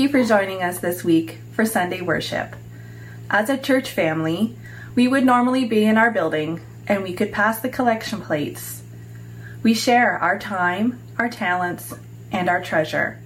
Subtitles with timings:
[0.00, 2.56] you for joining us this week for Sunday worship.
[3.28, 4.56] As a church family,
[4.94, 8.82] we would normally be in our building and we could pass the collection plates.
[9.62, 11.92] We share our time, our talents,
[12.32, 13.18] and our treasure.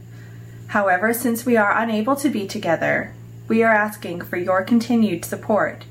[0.67, 3.15] However, since we are unable to be together,
[3.47, 5.85] we are asking for your continued support.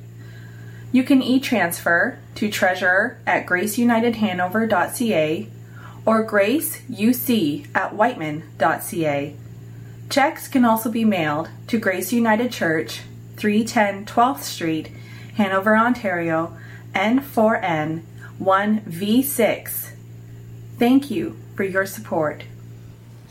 [0.91, 5.47] You can e transfer to treasurer at graceunitedhanover.ca
[6.05, 9.37] or graceuc at wightman.ca.
[10.13, 13.01] Checks can also be mailed to Grace United Church,
[13.37, 14.91] 310 12th Street,
[15.37, 16.55] Hanover, Ontario,
[16.93, 18.03] N4N
[18.39, 19.89] 1V6.
[20.77, 22.43] Thank you for your support.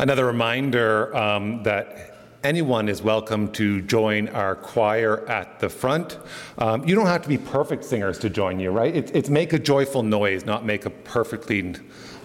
[0.00, 6.18] Another reminder um, that anyone is welcome to join our choir at the front.
[6.58, 8.96] Um, you don't have to be perfect singers to join you, right?
[8.96, 11.76] It's, it's make a joyful noise, not make a perfectly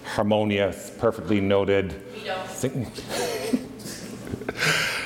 [0.04, 2.02] harmonious, perfectly noted
[2.48, 2.92] sing.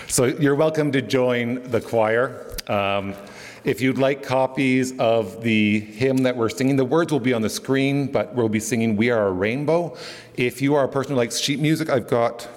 [0.08, 2.56] so you're welcome to join the choir.
[2.68, 3.14] Um,
[3.64, 7.42] if you'd like copies of the hymn that we're singing, the words will be on
[7.42, 9.96] the screen, but we'll be singing We Are a Rainbow.
[10.36, 12.50] If you are a person who likes sheet music, I've got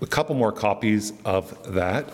[0.00, 2.08] a couple more copies of that.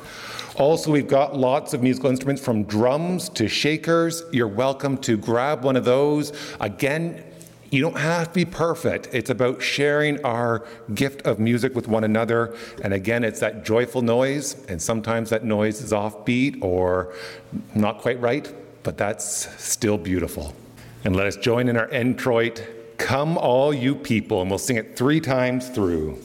[0.56, 4.24] Also, we've got lots of musical instruments from drums to shakers.
[4.32, 6.32] You're welcome to grab one of those.
[6.60, 7.24] Again,
[7.70, 9.08] you don't have to be perfect.
[9.12, 12.54] It's about sharing our gift of music with one another.
[12.82, 17.12] And again, it's that joyful noise, and sometimes that noise is offbeat or
[17.74, 18.52] not quite right,
[18.82, 20.54] but that's still beautiful.
[21.04, 22.66] And let us join in our introit,
[22.96, 26.18] Come All You People, and we'll sing it three times through.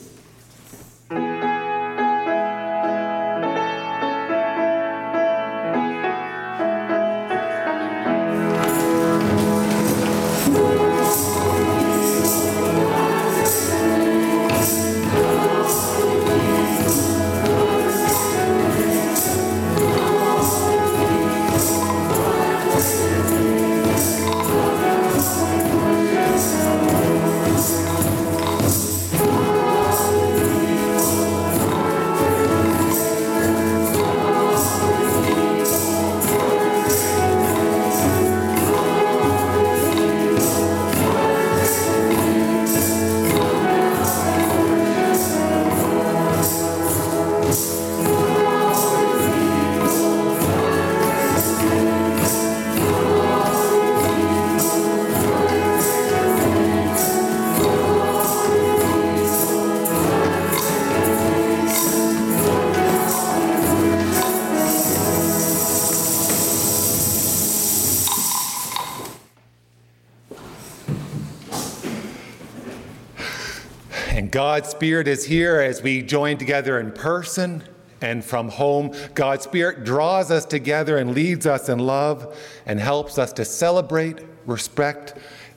[74.84, 77.64] Spirit is here as we join together in person
[78.02, 78.94] and from home.
[79.14, 84.20] God's Spirit draws us together and leads us in love and helps us to celebrate,
[84.46, 85.14] respect,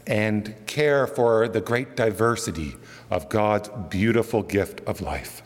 [0.07, 2.77] and care for the great diversity
[3.11, 5.43] of God's beautiful gift of life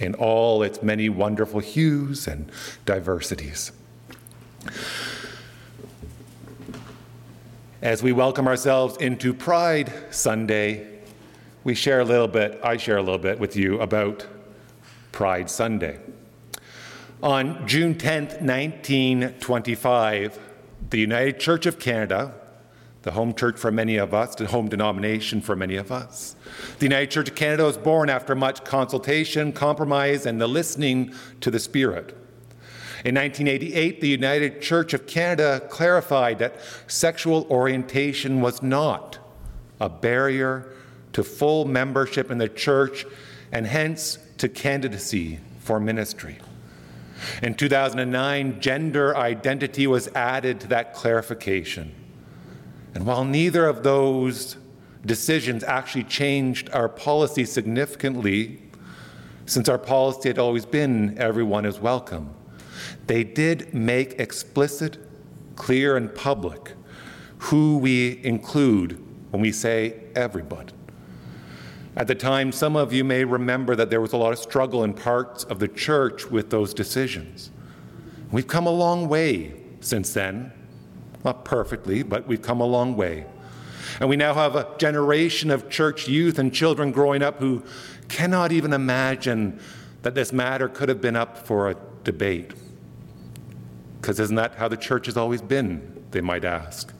[0.00, 2.50] in all its many wonderful hues and
[2.86, 3.70] diversities.
[7.80, 10.95] As we welcome ourselves into Pride Sunday,
[11.66, 14.24] we share a little bit, I share a little bit with you about
[15.10, 15.98] Pride Sunday.
[17.24, 20.38] On June 10th, 1925,
[20.90, 22.32] the United Church of Canada,
[23.02, 26.36] the home church for many of us, the home denomination for many of us,
[26.78, 31.50] the United Church of Canada was born after much consultation, compromise, and the listening to
[31.50, 32.10] the Spirit.
[33.04, 39.18] In 1988, the United Church of Canada clarified that sexual orientation was not
[39.80, 40.72] a barrier
[41.16, 43.06] to full membership in the church
[43.50, 46.36] and hence to candidacy for ministry.
[47.42, 51.94] In 2009, gender identity was added to that clarification.
[52.94, 54.58] And while neither of those
[55.06, 58.60] decisions actually changed our policy significantly,
[59.46, 62.34] since our policy had always been everyone is welcome,
[63.06, 64.98] they did make explicit,
[65.56, 66.72] clear, and public
[67.38, 70.74] who we include when we say everybody.
[71.96, 74.84] At the time, some of you may remember that there was a lot of struggle
[74.84, 77.50] in parts of the church with those decisions.
[78.30, 80.52] We've come a long way since then.
[81.24, 83.24] Not perfectly, but we've come a long way.
[83.98, 87.64] And we now have a generation of church youth and children growing up who
[88.08, 89.58] cannot even imagine
[90.02, 92.52] that this matter could have been up for a debate.
[94.00, 96.92] Because isn't that how the church has always been, they might ask.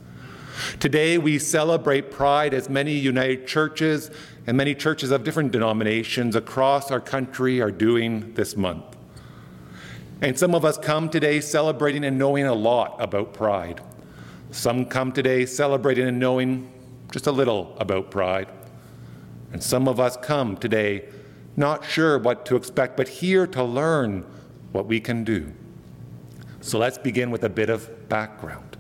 [0.81, 4.11] Today, we celebrate Pride as many United Churches
[4.47, 8.85] and many churches of different denominations across our country are doing this month.
[10.23, 13.81] And some of us come today celebrating and knowing a lot about pride.
[14.51, 16.73] Some come today celebrating and knowing
[17.11, 18.49] just a little about pride.
[19.53, 21.09] And some of us come today
[21.57, 24.25] not sure what to expect, but here to learn
[24.73, 25.53] what we can do.
[26.61, 28.77] So let's begin with a bit of background.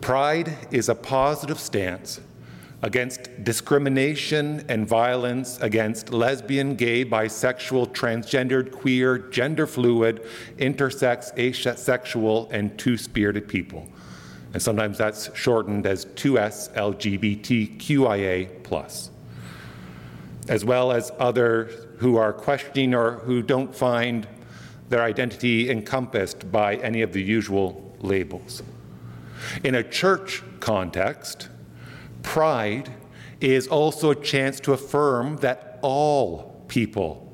[0.00, 2.20] Pride is a positive stance
[2.84, 10.22] against discrimination and violence against lesbian, gay, bisexual, transgendered, queer, gender fluid,
[10.58, 13.88] intersex, asexual, and two spirited people.
[14.52, 18.50] And sometimes that's shortened as 2S LGBTQIA,
[20.48, 24.28] as well as others who are questioning or who don't find
[24.90, 28.62] their identity encompassed by any of the usual labels.
[29.62, 31.48] In a church context,
[32.24, 32.92] Pride
[33.40, 37.32] is also a chance to affirm that all people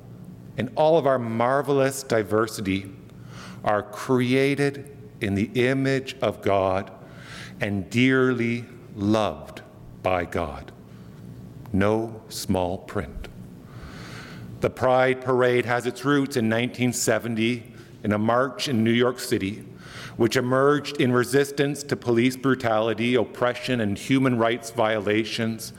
[0.57, 2.91] and all of our marvelous diversity
[3.63, 6.91] are created in the image of God
[7.59, 8.65] and dearly
[8.95, 9.61] loved
[10.03, 10.71] by God.
[11.73, 13.27] No small print.
[14.59, 17.73] The Pride Parade has its roots in 1970
[18.03, 19.63] in a march in New York City
[20.17, 25.73] which emerged in resistance to police brutality, oppression, and human rights violations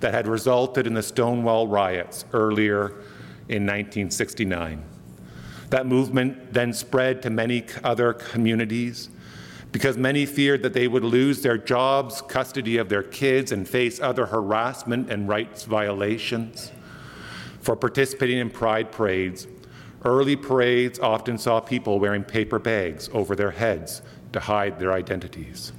[0.00, 2.88] that had resulted in the Stonewall riots earlier
[3.48, 4.84] in 1969.
[5.70, 9.10] That movement then spread to many other communities
[9.70, 14.00] because many feared that they would lose their jobs, custody of their kids, and face
[14.00, 16.72] other harassment and rights violations.
[17.60, 19.46] For participating in pride parades,
[20.04, 24.02] Early parades often saw people wearing paper bags over their heads
[24.32, 25.72] to hide their identities.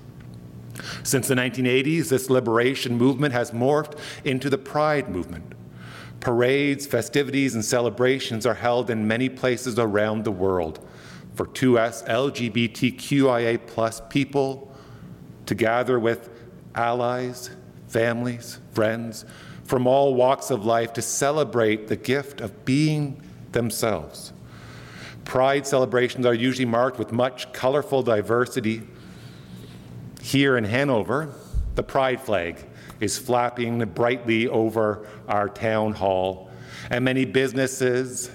[1.04, 5.54] Since the 1980s, this liberation movement has morphed into the Pride movement.
[6.20, 10.86] Parades, festivities, and celebrations are held in many places around the world
[11.36, 14.76] for 2S LGBTQIA plus people
[15.46, 16.30] to gather with
[16.76, 17.50] allies,
[17.88, 19.26] families, friends
[19.64, 24.34] from all walks of life to celebrate the gift of being themselves.
[25.26, 28.82] Pride celebrations are usually marked with much colorful diversity.
[30.22, 31.34] Here in Hanover,
[31.76, 32.66] the pride flag
[33.00, 36.50] is flapping brightly over our town hall,
[36.90, 38.32] and many businesses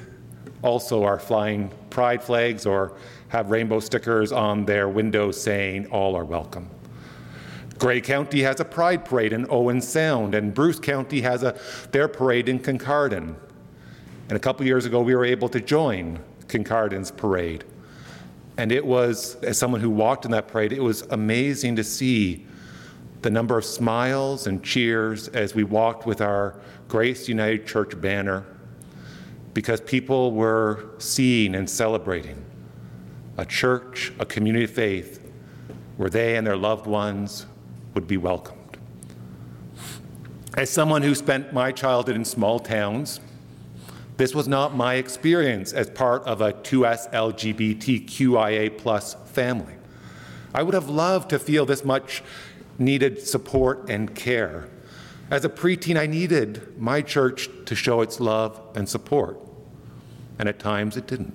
[0.63, 2.97] also are flying pride flags or
[3.29, 6.71] have rainbow stickers on their windows saying, All are welcome.
[7.79, 11.59] Grey County has a pride parade in Owen Sound, and Bruce County has a,
[11.91, 13.35] their parade in Kincardine.
[14.29, 17.65] And a couple years ago, we were able to join Kincardines parade.
[18.57, 22.47] And it was, as someone who walked in that parade, it was amazing to see
[23.23, 28.45] the number of smiles and cheers as we walked with our Grace United Church banner
[29.55, 32.45] because people were seeing and celebrating
[33.37, 35.21] a church, a community of faith
[35.97, 37.47] where they and their loved ones
[37.95, 38.77] would be welcomed.
[40.57, 43.21] As someone who spent my childhood in small towns,
[44.17, 49.75] this was not my experience as part of a 2S LGBTQIA plus family.
[50.55, 52.23] I would have loved to feel this much
[52.79, 54.69] needed support and care.
[55.31, 59.41] As a preteen, I needed my church to show its love and support,
[60.39, 61.35] and at times it didn't.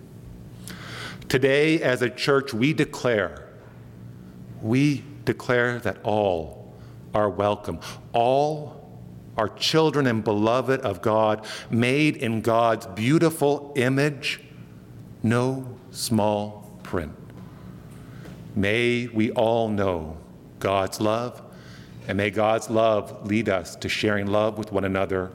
[1.27, 3.48] Today, as a church, we declare,
[4.62, 6.74] we declare that all
[7.13, 7.79] are welcome.
[8.13, 8.78] All
[9.39, 14.41] are children and beloved of God, made in God's beautiful image,
[15.24, 17.13] no small print.
[18.53, 20.17] May we all know
[20.60, 21.41] God's love,
[22.05, 25.31] and may God's love lead us to sharing love with one another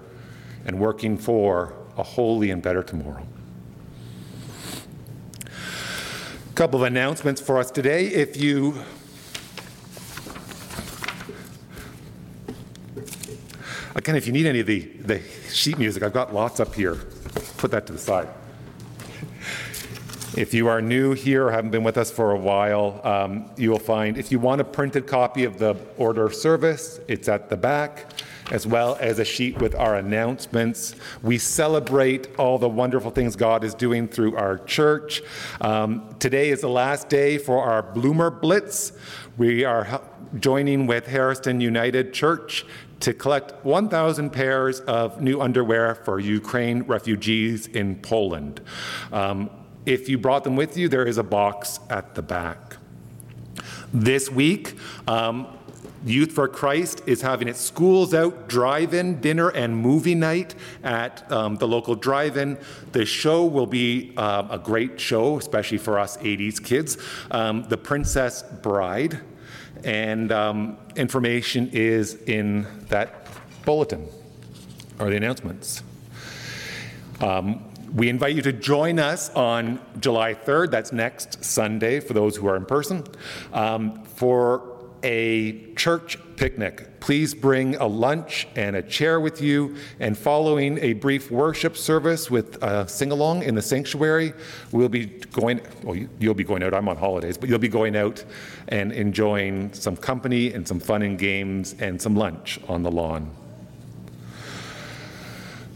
[0.67, 3.27] and working for a holy and better tomorrow.
[5.47, 8.09] A couple of announcements for us today.
[8.09, 8.83] If you
[14.05, 16.97] Again, if you need any of the, the sheet music, I've got lots up here.
[17.57, 18.29] Put that to the side.
[20.37, 23.71] If you are new here or haven't been with us for a while, um, you
[23.71, 27.49] will find if you want a printed copy of the order of service, it's at
[27.49, 28.13] the back,
[28.51, 30.95] as well as a sheet with our announcements.
[31.23, 35.23] We celebrate all the wonderful things God is doing through our church.
[35.63, 38.93] Um, today is the last day for our Bloomer Blitz.
[39.39, 40.03] We are
[40.39, 42.67] joining with Harriston United Church
[43.01, 48.61] to collect 1,000 pairs of new underwear for Ukraine refugees in Poland.
[49.13, 49.51] Um,
[49.87, 52.77] if you brought them with you, there is a box at the back.
[53.93, 55.47] This week, um,
[56.05, 61.31] Youth for Christ is having its schools out drive in dinner and movie night at
[61.33, 62.59] um, the local drive in.
[62.93, 66.99] The show will be um, a great show, especially for us 80s kids.
[67.31, 69.21] Um, the Princess Bride.
[69.85, 73.29] And um, information is in that
[73.65, 74.09] bulletin
[74.99, 75.83] or the announcements.
[77.21, 77.65] Um,
[77.95, 82.49] we invite you to join us on July 3rd, that's next Sunday for those who
[82.49, 83.05] are in person,
[83.53, 84.74] um, for
[85.05, 86.99] a church picnic.
[86.99, 89.77] Please bring a lunch and a chair with you.
[90.01, 94.33] And following a brief worship service with a sing along in the sanctuary,
[94.73, 96.75] we'll be going, well, you'll be going out.
[96.75, 98.25] I'm on holidays, but you'll be going out
[98.69, 103.31] and enjoying some company and some fun and games and some lunch on the lawn.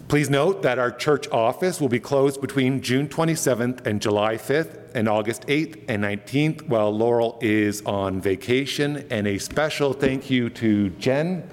[0.09, 4.79] Please note that our church office will be closed between June 27th and July 5th
[4.95, 9.07] and August 8th and 19th while Laurel is on vacation.
[9.11, 11.47] And a special thank you to Jen.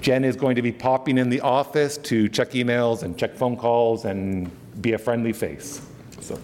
[0.00, 3.58] Jen is going to be popping in the office to check emails and check phone
[3.58, 4.50] calls and
[4.80, 5.86] be a friendly face.
[6.22, 6.40] So.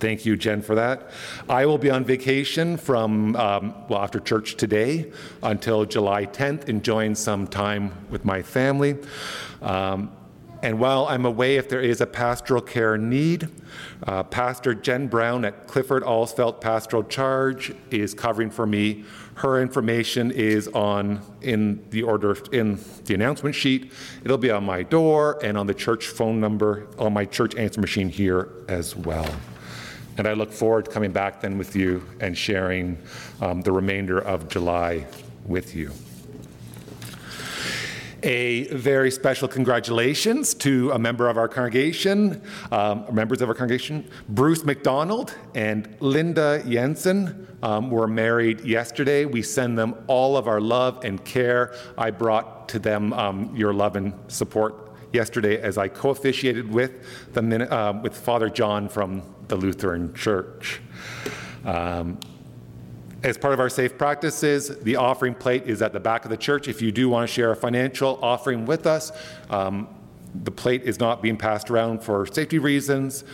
[0.00, 1.08] Thank you, Jen, for that.
[1.48, 7.14] I will be on vacation from, um, well, after church today until July 10th, enjoying
[7.14, 8.98] some time with my family.
[9.62, 10.10] Um,
[10.62, 13.48] and while I'm away, if there is a pastoral care need,
[14.06, 19.04] uh, Pastor Jen Brown at Clifford Alsfeldt Pastoral Charge is covering for me.
[19.34, 23.92] Her information is on in the order in the announcement sheet.
[24.24, 27.80] It'll be on my door and on the church phone number on my church answer
[27.80, 29.28] machine here as well.
[30.16, 32.98] And I look forward to coming back then with you and sharing
[33.40, 35.06] um, the remainder of July
[35.44, 35.90] with you.
[38.24, 44.08] A very special congratulations to a member of our congregation, um, members of our congregation,
[44.28, 49.24] Bruce McDonald and Linda Jensen um, were married yesterday.
[49.24, 51.74] We send them all of our love and care.
[51.98, 56.92] I brought to them um, your love and support yesterday as I co-officiated with
[57.32, 60.80] the uh, with Father John from the Lutheran Church.
[61.64, 62.20] Um,
[63.22, 66.36] as part of our safe practices, the offering plate is at the back of the
[66.36, 66.66] church.
[66.66, 69.12] If you do want to share a financial offering with us,
[69.50, 69.88] um,
[70.42, 73.24] the plate is not being passed around for safety reasons.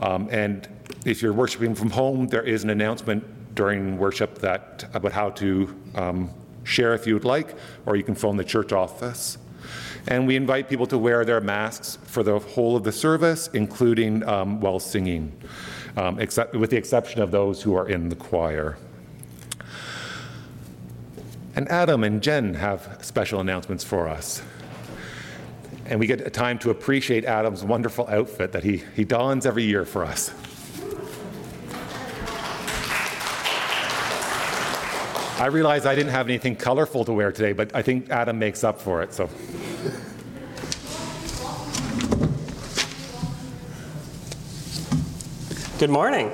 [0.00, 0.68] Um, and
[1.04, 5.74] if you're worshiping from home, there is an announcement during worship that about how to
[5.94, 6.30] um,
[6.62, 7.54] share if you would like,
[7.86, 9.38] or you can phone the church office.
[10.06, 14.26] And we invite people to wear their masks for the whole of the service, including
[14.28, 15.32] um, while singing,
[15.96, 18.76] um, except, with the exception of those who are in the choir.
[21.56, 24.42] And Adam and Jen have special announcements for us.
[25.86, 29.64] And we get a time to appreciate Adam's wonderful outfit that he, he dons every
[29.64, 30.32] year for us.
[35.38, 38.64] I realize I didn't have anything colorful to wear today, but I think Adam makes
[38.64, 39.12] up for it.
[39.12, 39.28] So.
[45.78, 46.32] Good morning.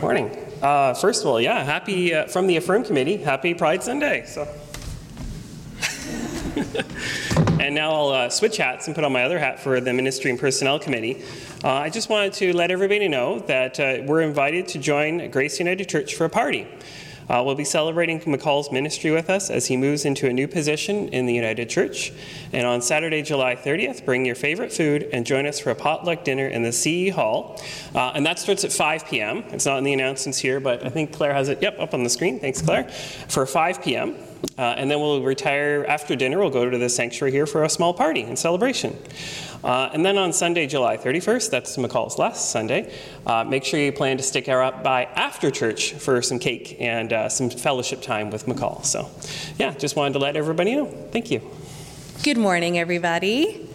[0.00, 0.43] Morning.
[0.62, 3.16] Uh, first of all, yeah, happy uh, from the Affirm Committee.
[3.16, 4.24] Happy Pride Sunday.
[4.26, 4.48] So.
[7.60, 10.30] and now I'll uh, switch hats and put on my other hat for the Ministry
[10.30, 11.22] and Personnel Committee.
[11.62, 15.58] Uh, I just wanted to let everybody know that uh, we're invited to join Grace
[15.58, 16.66] United Church for a party.
[17.28, 21.08] Uh, we'll be celebrating McCall's ministry with us as he moves into a new position
[21.08, 22.12] in the United Church.
[22.52, 26.24] And on Saturday, July 30th, bring your favorite food and join us for a potluck
[26.24, 27.60] dinner in the CE Hall.
[27.94, 29.44] Uh, and that starts at 5 p.m.
[29.50, 32.02] It's not in the announcements here, but I think Claire has it, yep, up on
[32.02, 32.40] the screen.
[32.40, 32.84] Thanks, Claire.
[33.28, 34.16] For 5 p.m.
[34.58, 36.38] Uh, and then we'll retire after dinner.
[36.38, 38.96] We'll go to the sanctuary here for a small party and celebration.
[39.64, 42.94] Uh, and then on Sunday, July 31st, that's McCall's last Sunday,
[43.26, 47.12] uh, make sure you plan to stick around by after church for some cake and
[47.12, 48.84] uh, some fellowship time with McCall.
[48.84, 49.08] So,
[49.58, 50.86] yeah, just wanted to let everybody know.
[50.86, 51.40] Thank you.
[52.22, 53.68] Good morning, everybody.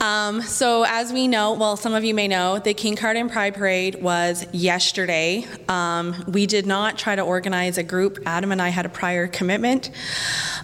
[0.00, 4.02] Um, so, as we know, well, some of you may know, the Kincardine Pride Parade
[4.02, 5.46] was yesterday.
[5.68, 8.18] Um, we did not try to organize a group.
[8.26, 9.90] Adam and I had a prior commitment.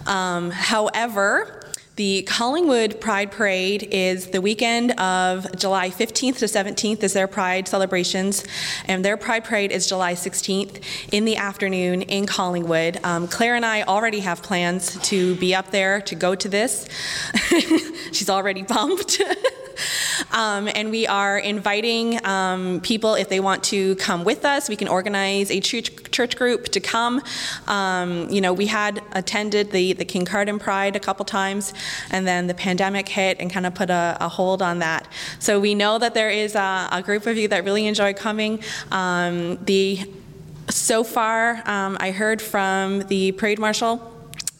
[0.05, 1.64] Um, however,
[1.95, 7.67] the Collingwood Pride Parade is the weekend of July 15th to 17th is their Pride
[7.67, 8.43] celebrations,
[8.85, 10.83] and their Pride Parade is July 16th
[11.13, 12.99] in the afternoon in Collingwood.
[13.03, 16.87] Um, Claire and I already have plans to be up there to go to this.
[18.11, 19.21] She's already pumped.
[20.31, 24.67] Um, and we are inviting um, people if they want to come with us.
[24.67, 27.21] We can organize a church, church group to come.
[27.67, 31.73] Um, you know, we had attended the, the Kincardine Pride a couple times,
[32.11, 35.07] and then the pandemic hit and kind of put a, a hold on that.
[35.39, 38.61] So we know that there is a, a group of you that really enjoy coming.
[38.91, 40.09] Um, the
[40.69, 44.11] so far, um, I heard from the parade marshal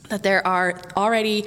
[0.10, 1.46] that there are already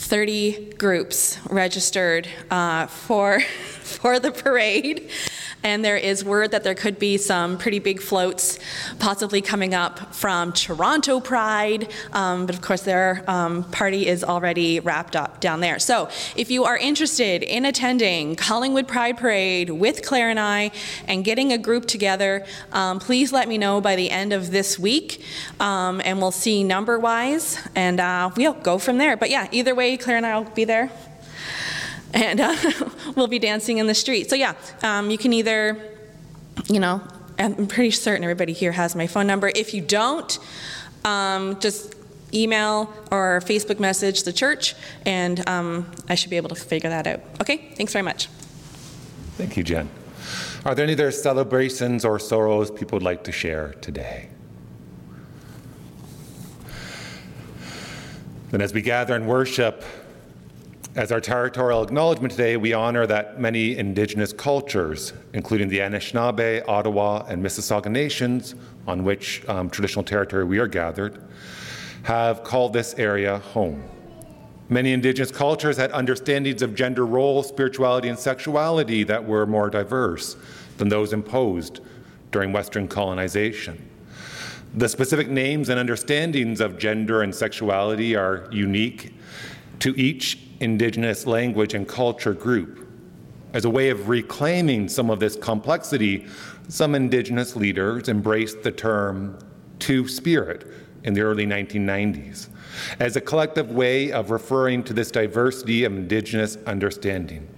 [0.00, 3.40] 30 groups registered uh, for,
[3.82, 5.10] for the parade
[5.62, 8.58] and there is word that there could be some pretty big floats
[8.98, 14.80] possibly coming up from Toronto Pride, um, but of course their um, party is already
[14.80, 15.78] wrapped up down there.
[15.78, 20.70] So if you are interested in attending Collingwood Pride Parade with Claire and I
[21.06, 24.78] and getting a group together, um, please let me know by the end of this
[24.78, 25.22] week,
[25.58, 29.16] um, and we'll see number wise, and uh, we'll go from there.
[29.16, 30.90] But yeah, either way, Claire and I will be there
[32.14, 32.56] and uh,
[33.16, 34.30] we'll be dancing in the street.
[34.30, 35.76] So yeah, um, you can either,
[36.68, 37.02] you know,
[37.38, 39.50] I'm pretty certain everybody here has my phone number.
[39.54, 40.38] If you don't,
[41.04, 41.94] um, just
[42.34, 44.74] email or Facebook message the church,
[45.06, 47.20] and um, I should be able to figure that out.
[47.40, 48.26] Okay, thanks very much.
[49.36, 49.88] Thank you, Jen.
[50.64, 54.28] Are there any other celebrations or sorrows people would like to share today?
[58.50, 59.84] Then, as we gather and worship,
[60.96, 67.24] as our territorial acknowledgement today, we honor that many Indigenous cultures, including the Anishinaabe, Ottawa,
[67.28, 68.56] and Mississauga nations,
[68.88, 71.22] on which um, traditional territory we are gathered,
[72.02, 73.84] have called this area home.
[74.68, 80.36] Many Indigenous cultures had understandings of gender roles, spirituality, and sexuality that were more diverse
[80.78, 81.80] than those imposed
[82.32, 83.88] during Western colonization.
[84.74, 89.14] The specific names and understandings of gender and sexuality are unique
[89.80, 92.86] to each Indigenous language and culture group.
[93.52, 96.26] As a way of reclaiming some of this complexity,
[96.68, 99.38] some Indigenous leaders embraced the term
[99.78, 100.66] Two Spirit
[101.04, 102.48] in the early 1990s
[102.98, 107.48] as a collective way of referring to this diversity of Indigenous understanding.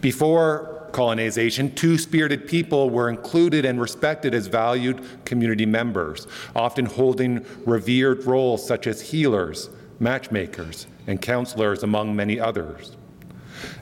[0.00, 7.44] Before colonization, two spirited people were included and respected as valued community members, often holding
[7.66, 12.96] revered roles such as healers, matchmakers, and counselors, among many others.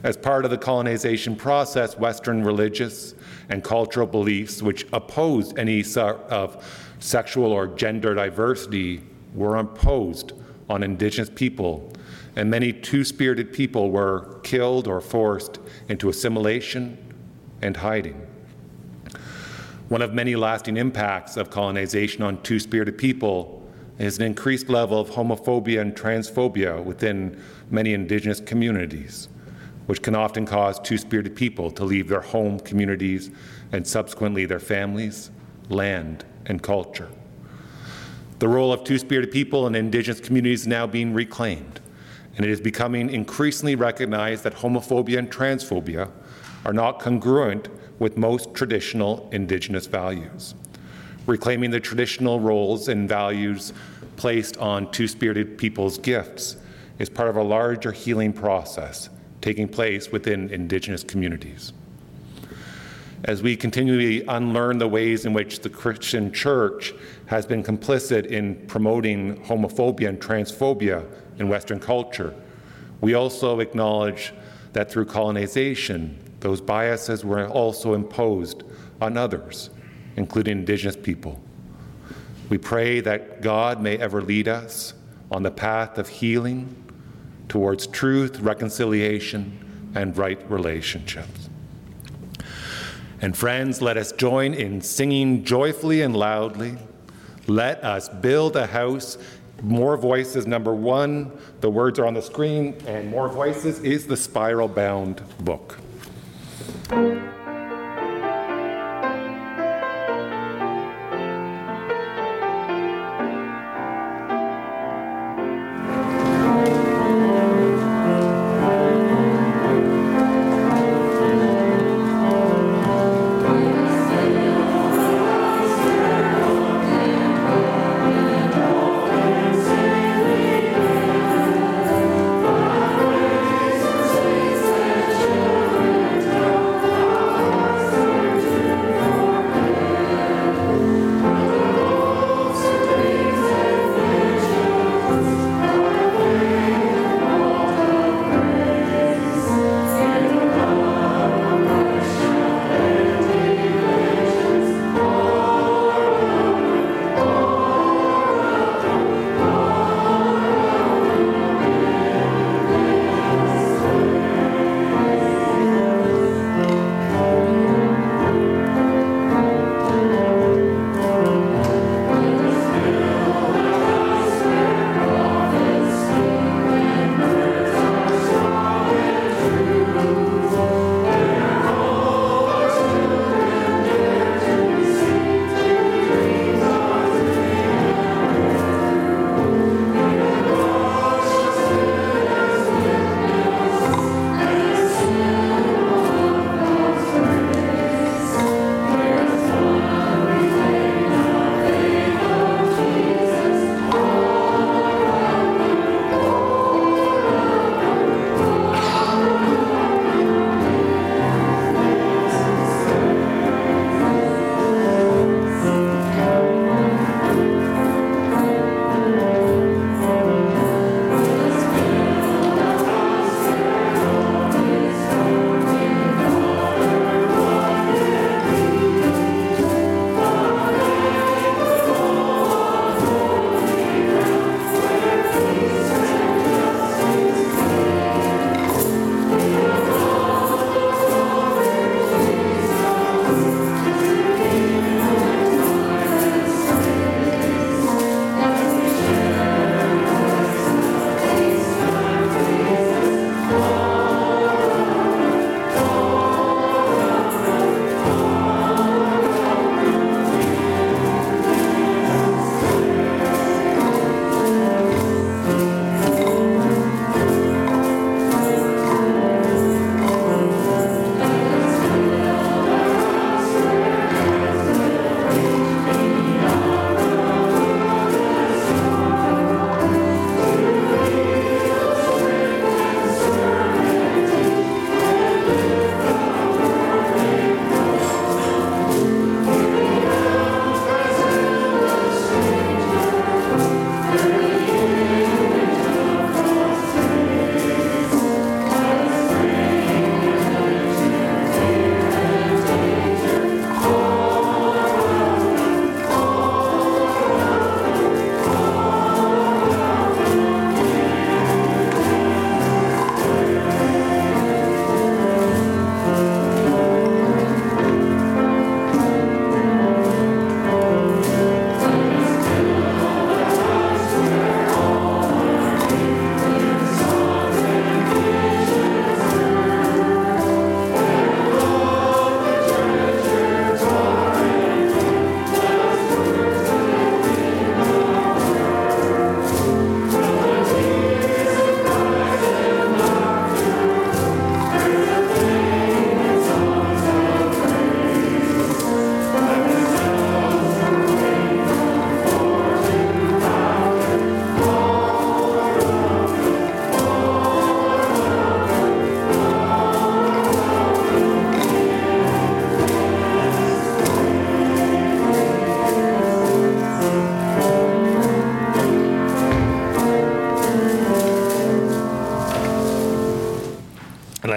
[0.03, 3.15] As part of the colonization process, Western religious
[3.49, 6.63] and cultural beliefs which opposed any sort of
[6.99, 9.01] sexual or gender diversity
[9.33, 10.33] were imposed
[10.69, 11.91] on Indigenous people,
[12.35, 16.97] and many two spirited people were killed or forced into assimilation
[17.61, 18.27] and hiding.
[19.89, 23.60] One of many lasting impacts of colonization on two spirited people
[24.01, 29.29] is an increased level of homophobia and transphobia within many Indigenous communities,
[29.85, 33.29] which can often cause two spirited people to leave their home communities
[33.71, 35.29] and subsequently their families,
[35.69, 37.09] land, and culture.
[38.39, 41.79] The role of two spirited people in Indigenous communities is now being reclaimed,
[42.37, 46.09] and it is becoming increasingly recognized that homophobia and transphobia
[46.65, 47.67] are not congruent
[47.99, 50.55] with most traditional Indigenous values
[51.27, 53.73] reclaiming the traditional roles and values
[54.21, 56.55] placed on two spirited people's gifts
[56.99, 59.09] is part of a larger healing process
[59.41, 61.73] taking place within Indigenous communities.
[63.23, 66.93] As we continually unlearn the ways in which the Christian church
[67.25, 71.03] has been complicit in promoting homophobia and transphobia
[71.39, 72.35] in Western culture,
[73.01, 74.33] we also acknowledge
[74.73, 78.61] that through colonization, those biases were also imposed
[79.01, 79.71] on others
[80.15, 81.41] including Indigenous people.
[82.51, 84.93] We pray that God may ever lead us
[85.31, 86.75] on the path of healing
[87.47, 91.49] towards truth, reconciliation, and right relationships.
[93.21, 96.75] And friends, let us join in singing joyfully and loudly.
[97.47, 99.17] Let us build a house.
[99.63, 101.31] More voices, number one.
[101.61, 105.77] The words are on the screen, and more voices is the spiral bound book.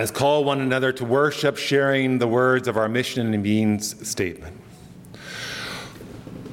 [0.04, 4.54] Us call one another to worship, sharing the words of our mission and means statement.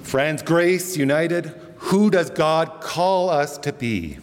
[0.04, 4.18] Friends, Grace United, who does God call us to be?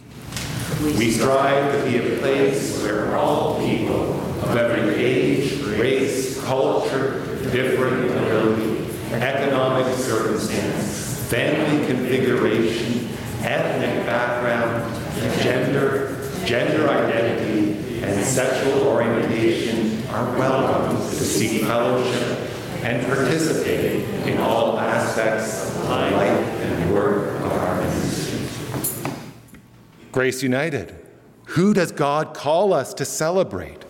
[0.81, 7.19] We strive to be a place where all people of every age, race, culture,
[7.51, 13.09] different ability, economic circumstance, family configuration,
[13.41, 14.91] ethnic background,
[15.41, 18.78] gender, gender identity, and sexual
[20.19, 22.39] are welcome to seek fellowship
[22.83, 29.13] and participate in all aspects of the life and work of our ministry.
[30.11, 30.93] Grace United,
[31.45, 33.85] who does God call us to celebrate?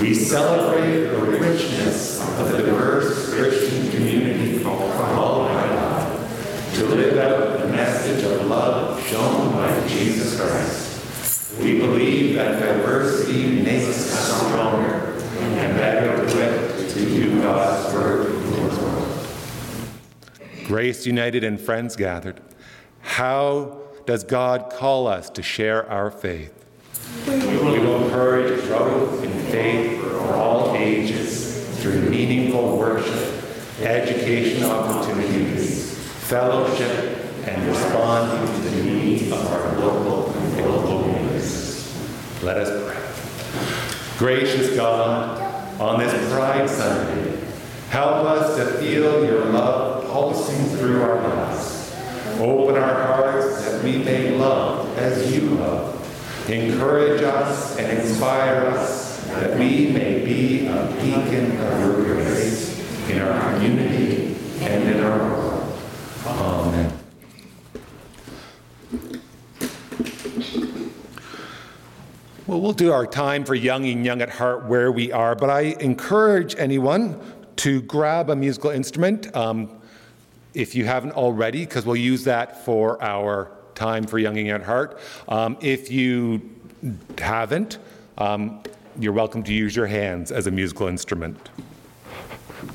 [0.00, 6.30] We celebrate the richness of the diverse Christian community called by God
[6.76, 11.58] to live out the message of love shown by Jesus Christ.
[11.60, 14.97] We believe that diversity makes us stronger
[15.40, 18.34] and better equipped to do God's world.
[20.66, 22.42] Grace United and friends gathered,
[23.00, 26.66] how does God call us to share our faith?
[27.26, 33.44] We will encourage growth in faith for all ages through meaningful worship,
[33.80, 35.96] education opportunities,
[36.28, 41.94] fellowship, and responding to the needs of our local and global communities.
[42.42, 42.97] Let us pray.
[44.18, 47.40] Gracious God, on this Pride Sunday,
[47.90, 51.94] help us to feel your love pulsing through our lives.
[52.40, 55.94] Open our hearts that we may love as you love.
[56.50, 63.20] Encourage us and inspire us that we may be a beacon of your grace in
[63.20, 65.78] our community and in our world.
[66.26, 66.97] Amen.
[72.48, 75.50] Well, we'll do our time for young and young at heart where we are, but
[75.50, 77.20] I encourage anyone
[77.56, 79.78] to grab a musical instrument um,
[80.54, 84.62] if you haven't already, because we'll use that for our time for young and young
[84.62, 84.98] at heart.
[85.28, 86.40] Um, if you
[87.18, 87.80] haven't,
[88.16, 88.62] um,
[88.98, 91.48] you're welcome to use your hands as a musical instrument.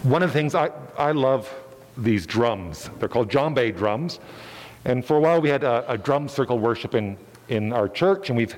[0.04, 1.52] One of the things I, I love
[1.98, 2.92] these drums.
[3.00, 4.20] They're called djembe drums.
[4.86, 7.18] And for a while we had a, a drum circle worship in,
[7.50, 8.56] in our church, and we've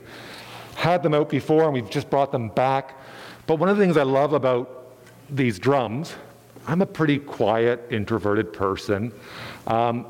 [0.76, 3.00] had them out before and we've just brought them back.
[3.48, 4.96] But one of the things I love about
[5.30, 6.14] these drums,
[6.68, 9.12] I'm a pretty quiet, introverted person.
[9.68, 10.06] Um,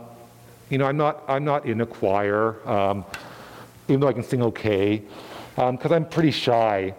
[0.69, 3.05] you know, I'm not, I'm not in a choir, um,
[3.87, 5.03] even though I can sing okay,
[5.55, 6.93] because um, I'm pretty shy.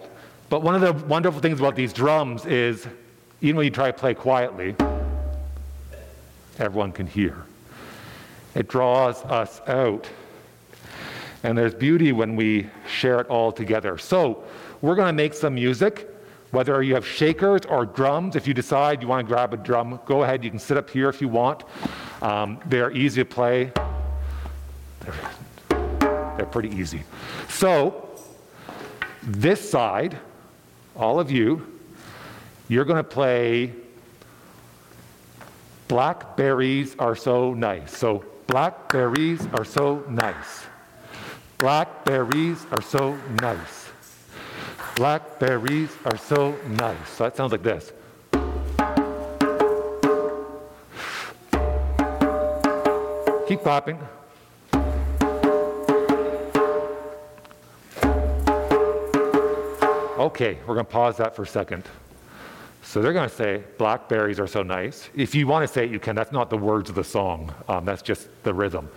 [0.48, 2.86] But one of the wonderful things about these drums is,
[3.40, 4.76] even when you try to play quietly,
[6.58, 7.44] everyone can hear.
[8.54, 10.08] It draws us out.
[11.42, 13.98] And there's beauty when we share it all together.
[13.98, 14.44] So,
[14.82, 16.10] we're going to make some music.
[16.50, 20.00] Whether you have shakers or drums, if you decide you want to grab a drum,
[20.06, 20.44] go ahead.
[20.44, 21.64] You can sit up here if you want.
[22.22, 23.72] Um, they're easy to play,
[25.00, 25.14] they're,
[26.36, 27.02] they're pretty easy.
[27.48, 28.08] So,
[29.22, 30.18] this side,
[30.94, 31.80] all of you,
[32.68, 33.72] you're going to play
[35.88, 37.96] Blackberries Are So Nice.
[37.96, 40.66] So, blackberries are so nice.
[41.58, 43.90] Blackberries are so nice.
[44.96, 47.08] Blackberries are so nice.
[47.08, 47.92] So that sounds like this.
[53.48, 53.98] Keep clapping.
[60.18, 61.84] Okay, we're going to pause that for a second.
[62.82, 65.08] So they're going to say, Blackberries are so nice.
[65.14, 66.16] If you want to say it, you can.
[66.16, 68.88] That's not the words of the song, um, that's just the rhythm.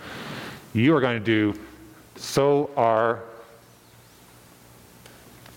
[0.73, 1.59] You are going to do,
[2.15, 3.23] so are,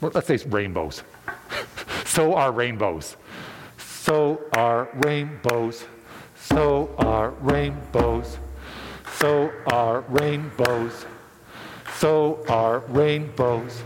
[0.00, 1.02] well, let's say rainbows.
[2.04, 3.16] so are rainbows.
[3.78, 5.84] So are rainbows.
[6.36, 8.38] So are rainbows.
[9.18, 11.06] So are rainbows.
[11.96, 13.82] So are rainbows.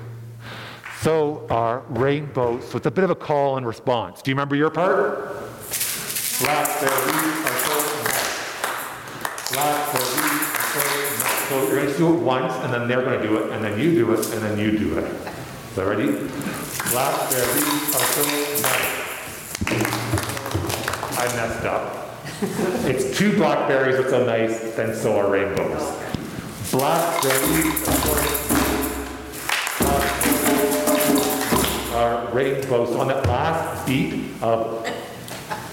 [1.02, 2.66] So are rainbows.
[2.68, 4.22] So it's a bit of a call and response.
[4.22, 5.18] Do you remember your part?
[6.42, 6.66] Are
[10.00, 10.25] so.
[11.48, 13.62] So you're going to do it once, and then they're going to do it, and
[13.62, 15.04] then you do it, and then you do it.
[15.74, 16.06] So ready?
[16.90, 18.22] Blackberries are so
[18.62, 19.06] nice.
[21.16, 22.18] I messed up.
[22.84, 25.82] it's two blackberries are so nice, then so are rainbows.
[26.72, 28.36] Blackberries are so
[31.96, 32.88] are rainbows.
[32.88, 34.84] So on that last beat of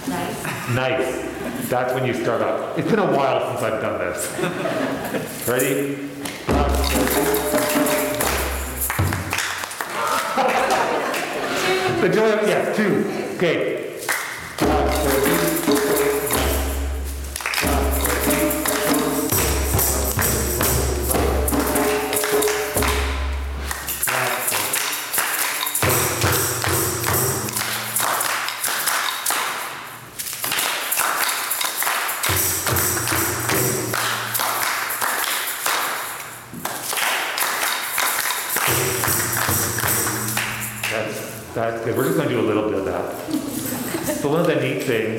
[0.08, 0.70] nice.
[0.70, 1.43] nice,
[1.74, 2.78] that's when you start up.
[2.78, 5.48] It's been a while since I've done this.
[5.48, 6.10] Ready?
[12.04, 13.10] The joy of, yes, two.
[13.38, 13.83] Okay.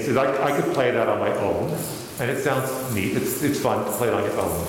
[0.08, 1.70] Is I, I could play that on my own,
[2.18, 3.16] and it sounds neat.
[3.16, 4.66] It's, it's fun to play it on your own.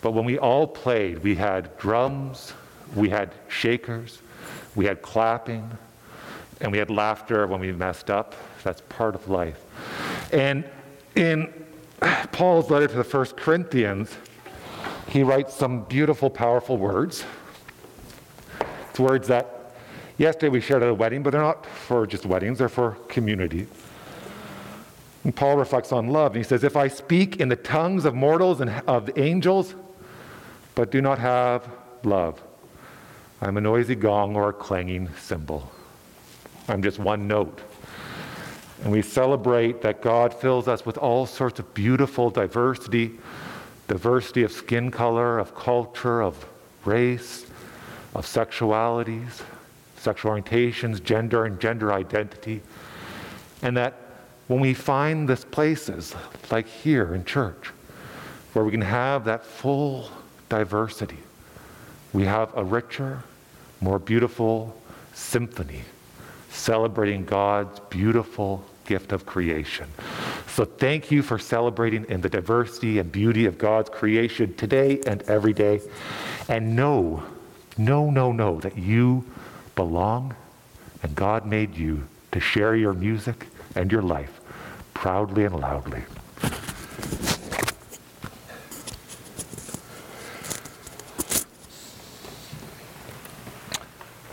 [0.00, 2.52] But when we all played, we had drums,
[2.94, 4.20] we had shakers,
[4.74, 5.70] we had clapping,
[6.60, 8.34] and we had laughter when we messed up.
[8.64, 9.60] That's part of life.
[10.32, 10.64] And
[11.14, 11.52] in
[12.32, 14.16] Paul's letter to the First Corinthians,
[15.08, 17.24] he writes some beautiful, powerful words.
[18.90, 19.62] It's words that
[20.18, 23.66] Yesterday we shared at a wedding, but they're not for just weddings, they're for community.
[25.24, 28.14] And Paul reflects on love, and he says, If I speak in the tongues of
[28.14, 29.74] mortals and of angels,
[30.74, 31.68] but do not have
[32.02, 32.42] love,
[33.40, 35.70] I'm a noisy gong or a clanging cymbal.
[36.68, 37.60] I'm just one note.
[38.82, 43.18] And we celebrate that God fills us with all sorts of beautiful diversity
[43.88, 46.46] diversity of skin color, of culture, of
[46.84, 47.44] race,
[48.14, 49.42] of sexualities,
[49.96, 52.62] sexual orientations, gender, and gender identity.
[53.60, 54.01] And that
[54.48, 56.14] when we find these places,
[56.50, 57.70] like here in church,
[58.52, 60.10] where we can have that full
[60.48, 61.18] diversity,
[62.12, 63.22] we have a richer,
[63.80, 64.76] more beautiful
[65.14, 65.82] symphony
[66.52, 69.88] celebrating God's beautiful gift of creation.
[70.48, 75.22] So thank you for celebrating in the diversity and beauty of God's creation today and
[75.22, 75.80] every day.
[76.48, 77.22] And know,
[77.78, 79.24] know, know, know that you
[79.74, 80.34] belong,
[81.02, 84.40] and God made you to share your music and your life
[84.94, 86.02] proudly and loudly.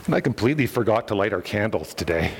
[0.05, 2.33] And I completely forgot to light our candles today.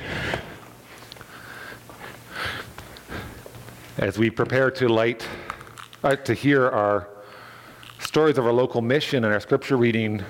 [3.98, 5.26] As we prepare to light,
[6.02, 7.08] uh, to hear our
[7.98, 10.24] stories of our local mission and our scripture reading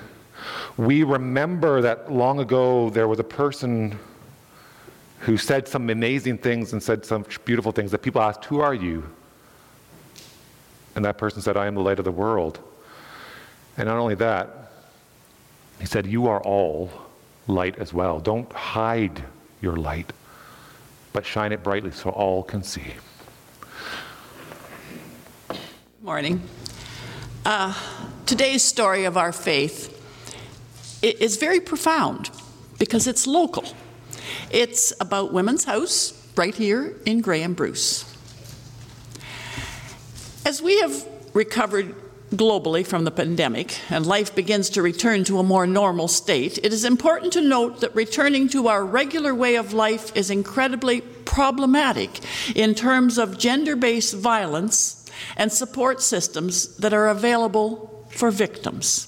[0.76, 3.98] we remember that long ago there was a person
[5.20, 8.74] who said some amazing things and said some beautiful things that people asked, Who are
[8.74, 9.04] you?
[10.96, 12.59] And that person said, I am the light of the world.
[13.76, 14.72] And not only that,
[15.78, 16.90] he said, You are all
[17.46, 18.18] light as well.
[18.18, 19.22] Don't hide
[19.61, 20.12] your light,
[21.12, 22.94] but shine it brightly so all can see.
[26.02, 26.42] Morning.
[27.44, 27.74] Uh,
[28.24, 29.96] today's story of our faith
[31.02, 32.30] is very profound
[32.78, 33.64] because it's local.
[34.50, 38.04] It's about Women's House right here in Grey Bruce.
[40.44, 41.94] As we have recovered
[42.34, 46.72] globally from the pandemic and life begins to return to a more normal state, it
[46.72, 52.20] is important to note that returning to our regular way of life is incredibly problematic
[52.54, 59.06] in terms of gender based violence and support systems that are available for victims.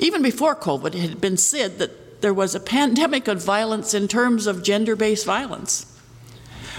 [0.00, 4.08] Even before COVID, it had been said that there was a pandemic of violence in
[4.08, 5.86] terms of gender based violence.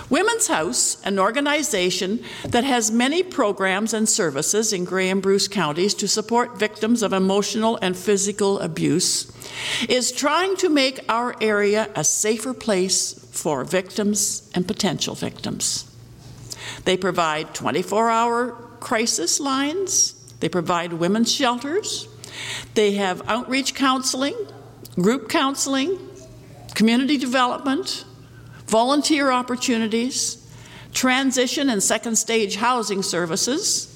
[0.09, 6.07] Women's House, an organization that has many programs and services in Grey Bruce counties to
[6.07, 9.31] support victims of emotional and physical abuse,
[9.87, 15.89] is trying to make our area a safer place for victims and potential victims.
[16.85, 22.07] They provide 24 hour crisis lines, they provide women's shelters,
[22.73, 24.35] they have outreach counseling,
[24.95, 25.97] group counseling,
[26.75, 28.05] community development,
[28.67, 30.39] volunteer opportunities,
[30.93, 33.89] transition and second stage housing services,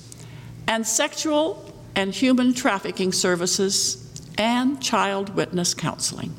[0.68, 4.04] and sexual and human trafficking services,
[4.38, 6.34] and child witness counseling.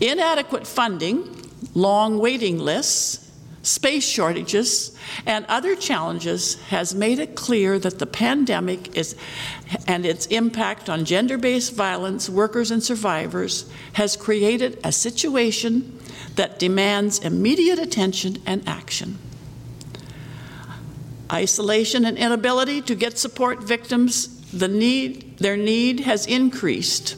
[0.00, 3.29] Inadequate funding, long waiting lists,
[3.62, 4.96] space shortages,
[5.26, 9.16] and other challenges has made it clear that the pandemic is,
[9.86, 15.98] and its impact on gender based violence, workers, and survivors has created a situation
[16.36, 19.18] that demands immediate attention and action.
[21.30, 27.16] Isolation and inability to get support victims, the need, their need has increased.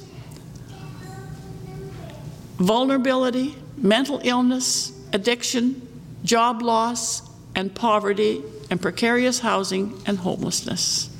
[2.59, 5.88] Vulnerability, mental illness, addiction,
[6.24, 7.22] job loss,
[7.54, 11.11] and poverty, and precarious housing and homelessness.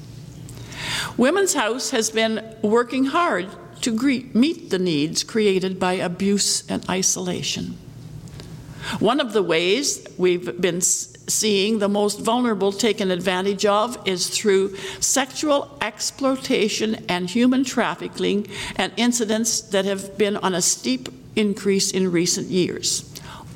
[1.17, 3.49] Women's House has been working hard
[3.83, 3.93] to
[4.33, 7.77] meet the needs created by abuse and isolation.
[8.99, 14.77] One of the ways we've been seeing the most vulnerable taken advantage of is through
[15.01, 22.11] sexual exploitation and human trafficking and incidents that have been on a steep increase in
[22.11, 23.12] recent years.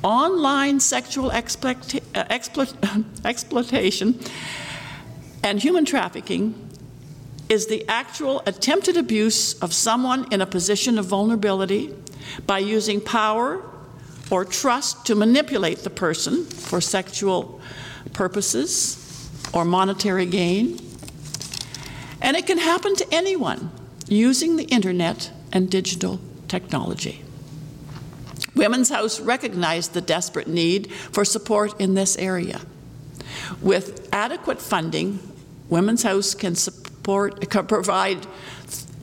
[0.07, 2.73] Online sexual exploit, uh, exploit,
[3.25, 4.17] exploitation
[5.43, 6.55] and human trafficking
[7.49, 11.93] is the actual attempted abuse of someone in a position of vulnerability
[12.45, 13.61] by using power
[14.31, 17.59] or trust to manipulate the person for sexual
[18.13, 20.79] purposes or monetary gain.
[22.21, 23.71] And it can happen to anyone
[24.07, 27.25] using the internet and digital technology.
[28.57, 32.61] Women's House recognized the desperate need for support in this area.
[33.61, 35.19] With adequate funding,
[35.69, 38.25] Women's House can support, can provide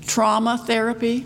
[0.06, 1.24] trauma therapy,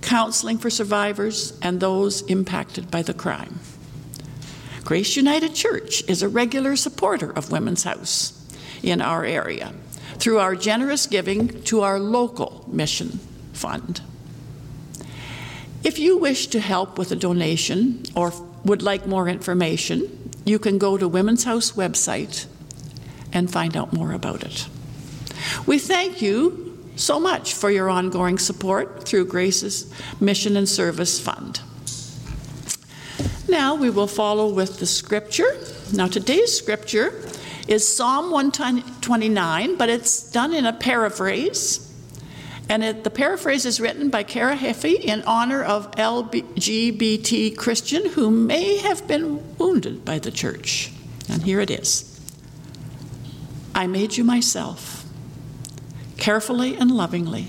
[0.00, 3.60] counseling for survivors, and those impacted by the crime.
[4.84, 8.32] Grace United Church is a regular supporter of Women's House
[8.82, 9.72] in our area
[10.18, 13.18] through our generous giving to our local mission
[13.52, 14.00] fund.
[15.84, 18.32] If you wish to help with a donation or
[18.64, 22.46] would like more information, you can go to Women's House website
[23.32, 24.68] and find out more about it.
[25.66, 31.60] We thank you so much for your ongoing support through Grace's Mission and Service Fund.
[33.48, 35.56] Now we will follow with the scripture.
[35.92, 37.22] Now today's scripture
[37.68, 41.85] is Psalm 129, but it's done in a paraphrase.
[42.68, 48.30] And it, the paraphrase is written by Kara Heffy in honor of LGBT Christian who
[48.30, 50.90] may have been wounded by the church.
[51.28, 52.12] And here it is
[53.74, 55.04] I made you myself,
[56.16, 57.48] carefully and lovingly.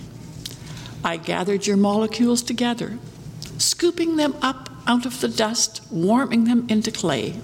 [1.03, 2.99] I gathered your molecules together,
[3.57, 7.39] scooping them up out of the dust, warming them into clay.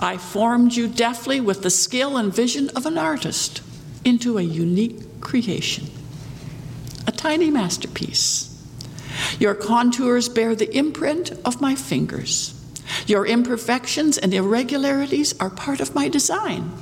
[0.00, 3.62] I formed you deftly with the skill and vision of an artist
[4.04, 5.88] into a unique creation
[7.06, 8.48] a tiny masterpiece.
[9.38, 12.58] Your contours bear the imprint of my fingers.
[13.06, 16.72] Your imperfections and irregularities are part of my design.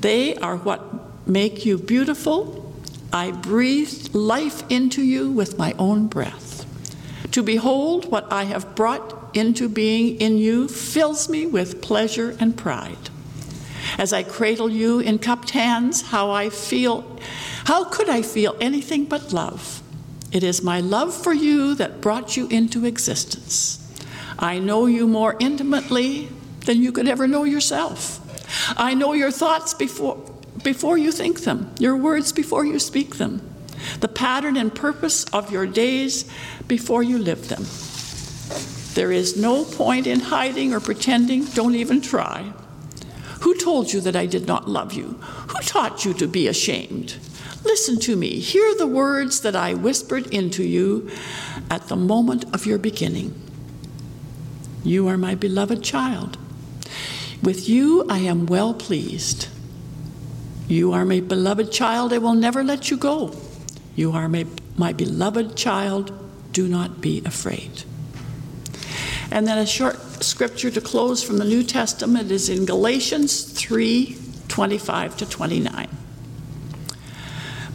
[0.00, 2.74] They are what make you beautiful.
[3.12, 6.64] I breathed life into you with my own breath.
[7.32, 12.56] To behold what I have brought into being in you fills me with pleasure and
[12.56, 13.10] pride.
[13.98, 17.18] As I cradle you in cupped hands, how I feel
[17.66, 19.82] how could I feel anything but love?
[20.30, 23.82] It is my love for you that brought you into existence.
[24.38, 26.28] I know you more intimately
[26.60, 28.22] than you could ever know yourself.
[28.78, 30.16] I know your thoughts before,
[30.62, 33.42] before you think them, your words before you speak them,
[33.98, 36.24] the pattern and purpose of your days
[36.68, 37.64] before you live them.
[38.94, 42.52] There is no point in hiding or pretending, don't even try.
[43.40, 45.18] Who told you that I did not love you?
[45.48, 47.16] Who taught you to be ashamed?
[47.66, 48.38] Listen to me.
[48.38, 51.10] Hear the words that I whispered into you
[51.68, 53.34] at the moment of your beginning.
[54.84, 56.38] You are my beloved child.
[57.42, 59.48] With you I am well pleased.
[60.68, 62.12] You are my beloved child.
[62.12, 63.34] I will never let you go.
[63.96, 64.46] You are my,
[64.76, 66.12] my beloved child.
[66.52, 67.82] Do not be afraid.
[69.32, 74.16] And then a short scripture to close from the New Testament is in Galatians 3
[74.46, 75.88] 25 to 29.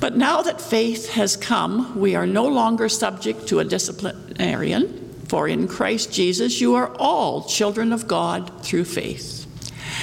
[0.01, 5.47] But now that faith has come, we are no longer subject to a disciplinarian, for
[5.47, 9.45] in Christ Jesus you are all children of God through faith.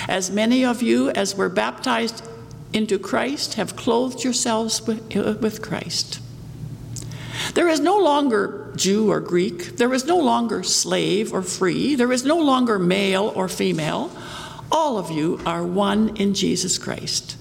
[0.09, 2.25] As many of you as were baptized
[2.73, 6.21] into Christ have clothed yourselves uh, with, Christ.
[7.55, 9.79] There is no longer Jew or Greek.
[9.79, 11.97] There is no longer slave or free.
[11.97, 14.13] There is no longer male or female.
[14.71, 17.38] All of you are one in Jesus Christ.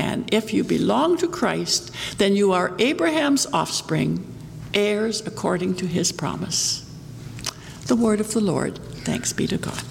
[0.00, 4.24] And if you belong to Christ, then you are Abraham's offspring,
[4.72, 6.90] heirs according to his promise.
[7.86, 8.78] The word of the Lord.
[9.04, 9.82] Thanks be to God.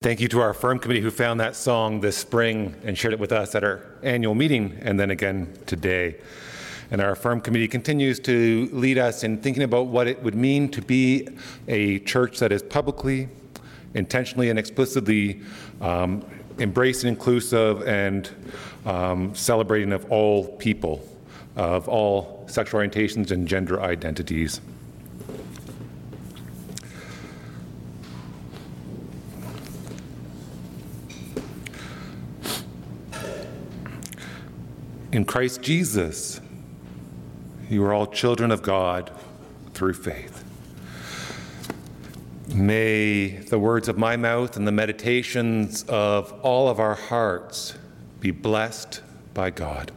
[0.00, 3.18] Thank you to our firm committee who found that song this spring and shared it
[3.18, 6.18] with us at our annual meeting and then again today.
[6.92, 10.70] And our firm committee continues to lead us in thinking about what it would mean
[10.70, 11.26] to be
[11.66, 13.28] a church that is publicly,
[13.94, 15.40] intentionally, and explicitly
[15.80, 16.24] um,
[16.60, 18.30] embracing, inclusive, and
[18.86, 21.04] um, celebrating of all people,
[21.56, 24.60] of all sexual orientations and gender identities.
[35.10, 36.38] In Christ Jesus,
[37.70, 39.10] you are all children of God
[39.72, 40.44] through faith.
[42.54, 47.74] May the words of my mouth and the meditations of all of our hearts
[48.20, 49.00] be blessed
[49.32, 49.92] by God.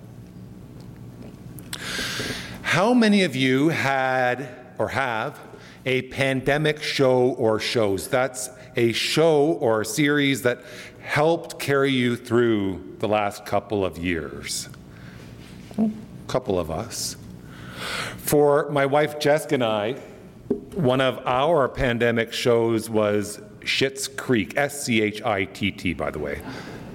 [2.62, 4.48] How many of you had
[4.78, 5.38] or have
[5.86, 8.08] a pandemic show or shows?
[8.08, 10.62] That's a show or a series that
[11.02, 14.70] helped carry you through the last couple of years.
[15.78, 15.92] A
[16.28, 17.16] couple of us.
[18.18, 19.94] For my wife Jessica and I,
[20.76, 26.12] one of our pandemic shows was Schitt's Creek, S C H I T T, by
[26.12, 26.42] the way.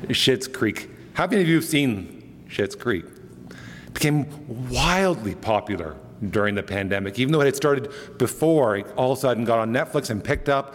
[0.09, 0.91] Schitt's Creek.
[1.14, 3.05] How many of you have seen Schitt's Creek?
[3.07, 5.97] It became wildly popular
[6.31, 8.77] during the pandemic, even though it had started before.
[8.77, 10.74] It all of a sudden got on Netflix and picked up.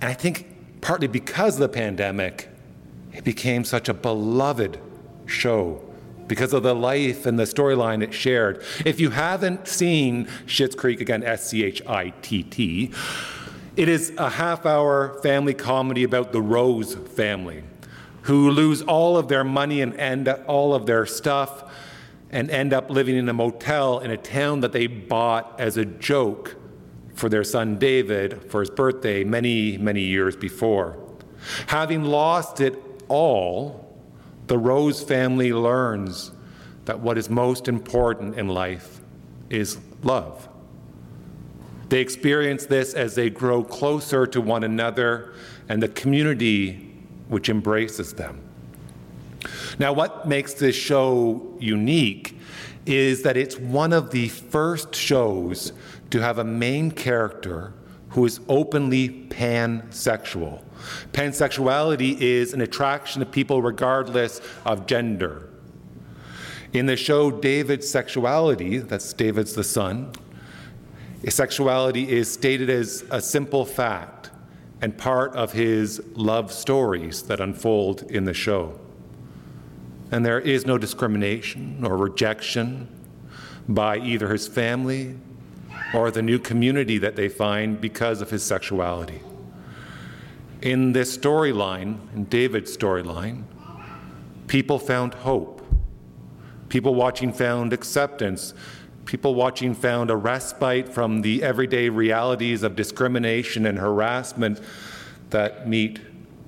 [0.00, 2.48] And I think partly because of the pandemic,
[3.12, 4.78] it became such a beloved
[5.26, 5.82] show
[6.30, 8.62] because of the life and the storyline it shared.
[8.86, 12.92] If you haven't seen Schitt's Creek, again, S C H I T T,
[13.76, 17.64] it is a half hour family comedy about the Rose family
[18.22, 21.64] who lose all of their money and end all of their stuff
[22.30, 25.84] and end up living in a motel in a town that they bought as a
[25.84, 26.54] joke
[27.14, 30.96] for their son David for his birthday many, many years before.
[31.66, 32.78] Having lost it
[33.08, 33.89] all,
[34.50, 36.32] the Rose family learns
[36.84, 39.00] that what is most important in life
[39.48, 40.48] is love.
[41.88, 45.34] They experience this as they grow closer to one another
[45.68, 46.92] and the community
[47.28, 48.40] which embraces them.
[49.78, 52.36] Now, what makes this show unique
[52.86, 55.72] is that it's one of the first shows
[56.10, 57.72] to have a main character
[58.08, 60.64] who is openly pansexual.
[61.12, 65.48] Pansexuality is an attraction to people regardless of gender.
[66.72, 70.12] In the show David's Sexuality, that's David's the son,
[71.22, 74.30] his sexuality is stated as a simple fact
[74.80, 78.78] and part of his love stories that unfold in the show.
[80.10, 82.88] And there is no discrimination or rejection
[83.68, 85.16] by either his family
[85.92, 89.20] or the new community that they find because of his sexuality.
[90.62, 93.44] In this storyline, in David's storyline,
[94.46, 95.66] people found hope.
[96.68, 98.52] People watching found acceptance.
[99.06, 104.60] People watching found a respite from the everyday realities of discrimination and harassment
[105.30, 106.00] that meet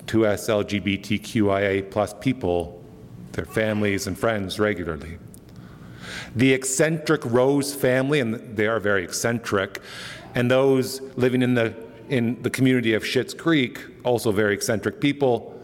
[0.05, 2.83] 2S LGBTQIA plus people,
[3.31, 5.17] their families and friends regularly.
[6.35, 9.79] The eccentric Rose family, and they are very eccentric,
[10.35, 11.73] and those living in the,
[12.09, 15.59] in the community of Schitt's Creek, also very eccentric people,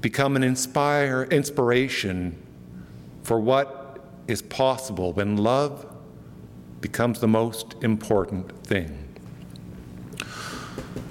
[0.00, 2.36] become an inspire, inspiration
[3.22, 5.86] for what is possible when love
[6.80, 8.98] becomes the most important thing.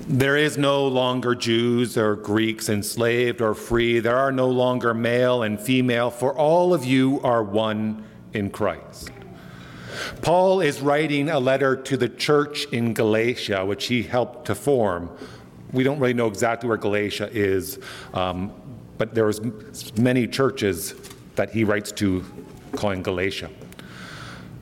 [0.07, 3.99] There is no longer Jews or Greeks enslaved or free.
[3.99, 8.03] There are no longer male and female, for all of you are one
[8.34, 9.11] in Christ.
[10.21, 15.09] Paul is writing a letter to the church in Galatia, which he helped to form.
[15.71, 17.79] We don't really know exactly where Galatia is,
[18.13, 18.53] um,
[18.97, 19.41] but there was
[19.97, 20.93] many churches
[21.35, 22.25] that he writes to
[22.73, 23.49] calling Galatia.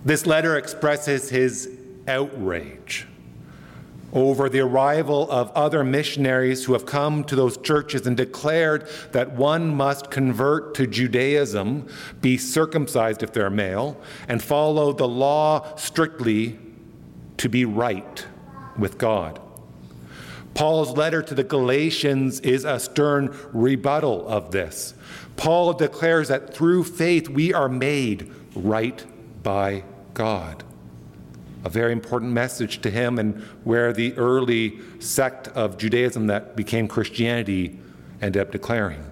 [0.05, 1.77] This letter expresses his
[2.07, 3.07] outrage
[4.13, 9.31] over the arrival of other missionaries who have come to those churches and declared that
[9.31, 11.87] one must convert to Judaism,
[12.21, 16.57] be circumcised if they're male, and follow the law strictly
[17.37, 18.25] to be right
[18.77, 19.39] with God.
[20.53, 24.93] Paul's letter to the Galatians is a stern rebuttal of this.
[25.37, 29.05] Paul declares that through faith we are made right
[29.43, 29.83] by
[30.13, 30.63] God
[31.63, 36.87] a very important message to him and where the early sect of Judaism that became
[36.87, 37.77] Christianity
[38.21, 39.03] ended up declaring.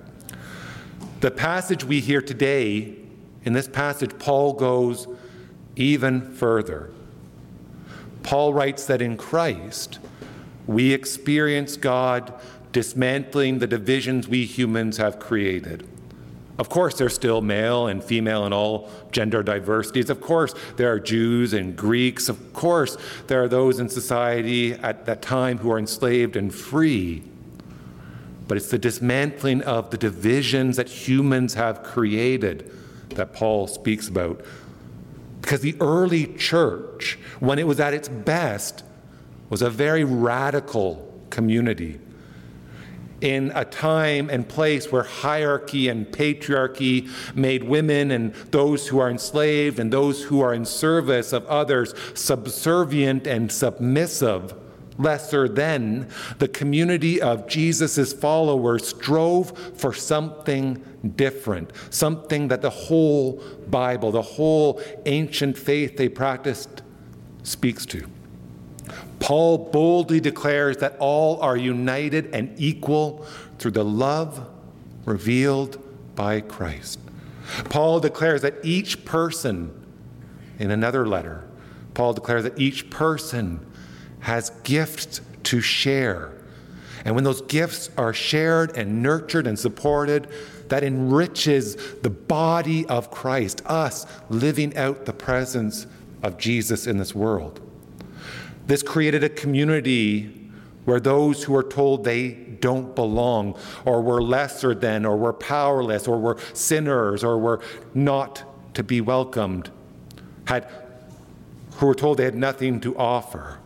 [1.19, 2.95] The passage we hear today,
[3.43, 5.07] in this passage, Paul goes
[5.75, 6.91] even further.
[8.23, 9.99] Paul writes that in Christ,
[10.67, 12.33] we experience God
[12.71, 15.87] dismantling the divisions we humans have created.
[16.57, 20.09] Of course, there's still male and female and all gender diversities.
[20.09, 22.29] Of course, there are Jews and Greeks.
[22.29, 22.97] Of course,
[23.27, 27.23] there are those in society at that time who are enslaved and free.
[28.47, 32.71] But it's the dismantling of the divisions that humans have created
[33.09, 34.43] that Paul speaks about.
[35.41, 38.83] Because the early church, when it was at its best,
[39.49, 41.99] was a very radical community
[43.21, 49.09] in a time and place where hierarchy and patriarchy made women and those who are
[49.09, 54.53] enslaved and those who are in service of others subservient and submissive,
[54.99, 56.07] lesser than,
[56.39, 60.83] the community of Jesus' followers strove for something
[61.15, 66.81] different, something that the whole Bible, the whole ancient faith they practiced,
[67.43, 68.07] speaks to.
[69.19, 73.25] Paul boldly declares that all are united and equal
[73.57, 74.47] through the love
[75.05, 75.81] revealed
[76.15, 76.99] by Christ.
[77.69, 79.71] Paul declares that each person,
[80.59, 81.47] in another letter,
[81.93, 83.65] Paul declares that each person
[84.19, 86.33] has gifts to share.
[87.05, 90.27] And when those gifts are shared and nurtured and supported,
[90.67, 95.87] that enriches the body of Christ, us living out the presence
[96.21, 97.61] of Jesus in this world.
[98.67, 100.33] This created a community
[100.85, 106.07] where those who are told they don't belong, or were lesser than, or were powerless,
[106.07, 107.61] or were sinners, or were
[107.93, 108.43] not
[108.73, 109.69] to be welcomed,
[110.45, 110.67] had,
[111.75, 113.59] who were told they had nothing to offer,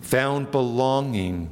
[0.00, 1.50] found belonging,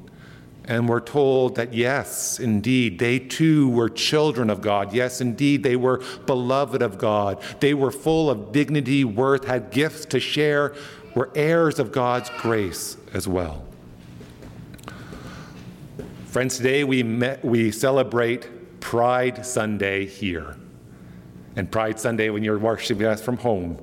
[0.67, 4.93] and were told that yes, indeed, they too were children of God.
[4.93, 7.41] Yes, indeed, they were beloved of God.
[7.61, 10.75] They were full of dignity, worth, had gifts to share
[11.17, 13.65] we're heirs of God's grace as well.
[16.27, 20.57] Friends, today we, met, we celebrate Pride Sunday here.
[21.57, 23.83] And Pride Sunday when you're worshiping us from home.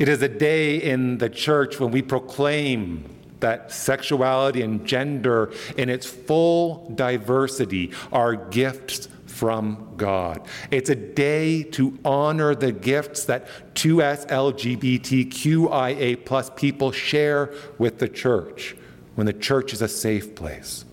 [0.00, 5.88] It is a day in the church when we proclaim that sexuality and gender in
[5.88, 10.46] its full diversity are gifts from God.
[10.70, 18.08] It's a day to honor the gifts that 2S LGBTQIA plus people share with the
[18.08, 18.76] church
[19.14, 20.84] when the church is a safe place.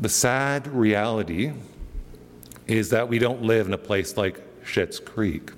[0.00, 1.52] The sad reality
[2.66, 5.50] is that we don't live in a place like Schitt's Creek.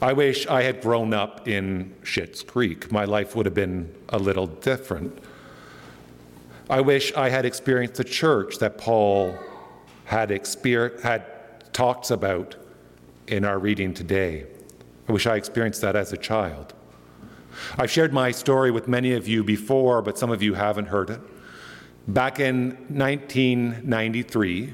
[0.00, 2.92] I wish I had grown up in Schitt's Creek.
[2.92, 5.18] My life would have been a little different.
[6.70, 9.34] I wish I had experienced the church that Paul
[10.08, 11.22] had, exper- had
[11.74, 12.56] talks about
[13.26, 14.46] in our reading today.
[15.06, 16.72] I wish I experienced that as a child.
[17.76, 21.10] I've shared my story with many of you before, but some of you haven't heard
[21.10, 21.20] it.
[22.08, 24.72] Back in 1993,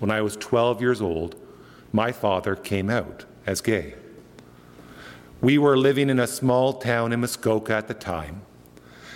[0.00, 1.36] when I was 12 years old,
[1.92, 3.94] my father came out as gay.
[5.40, 8.42] We were living in a small town in Muskoka at the time,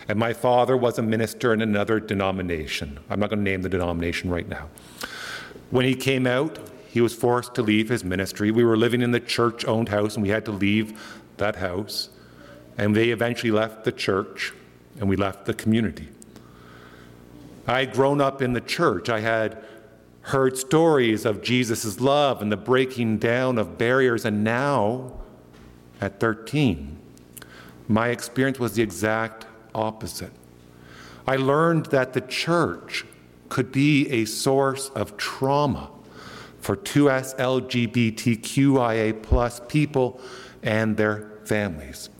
[0.07, 3.01] and my father was a minister in another denomination.
[3.11, 4.69] I'm not going to name the denomination right now.
[5.71, 6.59] When he came out,
[6.89, 8.51] he was forced to leave his ministry.
[8.51, 11.01] We were living in the church owned house, and we had to leave
[11.37, 12.09] that house.
[12.79, 14.53] And they eventually left the church,
[14.99, 16.09] and we left the community.
[17.67, 19.09] I had grown up in the church.
[19.09, 19.63] I had
[20.23, 25.13] heard stories of Jesus' love and the breaking down of barriers, and now,
[26.01, 26.99] at 13,
[27.89, 30.33] my experience was the exact opposite.
[31.27, 33.05] I learned that the church
[33.49, 35.91] could be a source of trauma
[36.61, 40.21] for 2S LGBTQIA plus people
[40.63, 42.11] and their families.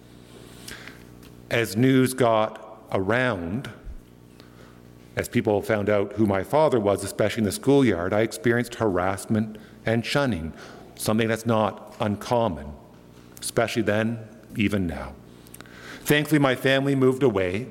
[1.51, 3.71] As news got around,
[5.17, 9.59] as people found out who my father was, especially in the schoolyard, I experienced harassment
[9.85, 10.53] and shunning,
[10.95, 12.73] something that's not uncommon,
[13.41, 14.19] especially then,
[14.57, 15.15] even now.
[16.03, 17.67] Thankfully, my family moved away,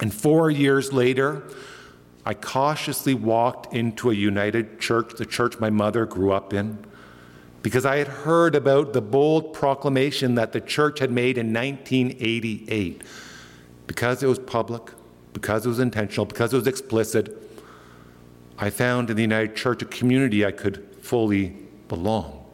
[0.00, 1.42] and four years later,
[2.28, 6.76] I cautiously walked into a United Church, the church my mother grew up in,
[7.62, 13.00] because I had heard about the bold proclamation that the church had made in 1988.
[13.86, 14.92] Because it was public,
[15.32, 17.34] because it was intentional, because it was explicit,
[18.58, 21.56] I found in the United Church a community I could fully
[21.88, 22.44] belong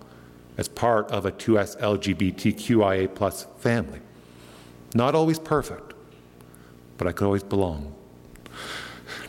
[0.57, 3.99] as part of a 2S LGBTQIA plus family.
[4.95, 5.95] Not always perfect,
[6.97, 7.94] but I could always belong.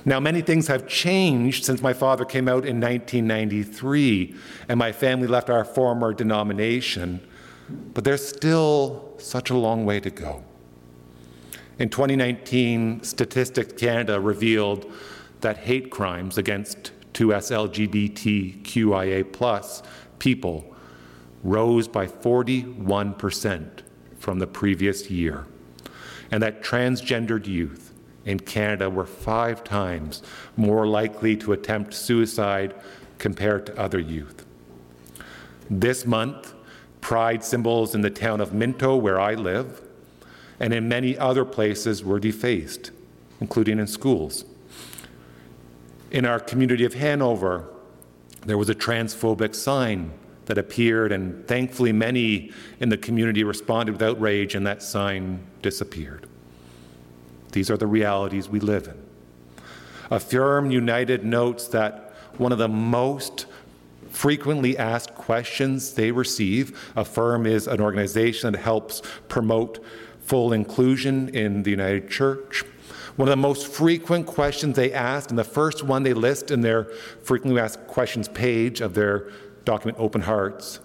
[0.07, 4.35] Now, many things have changed since my father came out in 1993
[4.69, 7.27] and my family left our former denomination,
[7.67, 10.43] but there's still such a long way to go.
[11.79, 14.91] In 2019, Statistics Canada revealed
[15.41, 17.51] that hate crimes against 2S
[18.63, 19.81] LGBTQIA plus
[20.19, 20.75] people
[21.43, 23.69] rose by 41%
[24.19, 25.45] from the previous year,
[26.31, 27.84] and that transgendered youth
[28.25, 30.21] in Canada were five times
[30.57, 32.73] more likely to attempt suicide
[33.17, 34.45] compared to other youth.
[35.69, 36.53] This month,
[37.01, 39.81] pride symbols in the town of Minto, where I live,
[40.59, 42.91] and in many other places were defaced,
[43.39, 44.45] including in schools.
[46.11, 47.67] In our community of Hanover,
[48.45, 50.11] there was a transphobic sign
[50.45, 56.27] that appeared, and thankfully, many in the community responded with outrage, and that sign disappeared.
[57.55, 59.01] These are the realities we live in.
[60.11, 63.45] Affirm United notes that one of the most
[64.09, 69.81] frequently asked questions they receive, Affirm is an organization that helps promote
[70.19, 72.63] full inclusion in the United Church.
[73.15, 76.59] One of the most frequent questions they asked, and the first one they list in
[76.59, 76.83] their
[77.23, 79.31] frequently asked questions page of their
[79.63, 80.81] document, Open Hearts,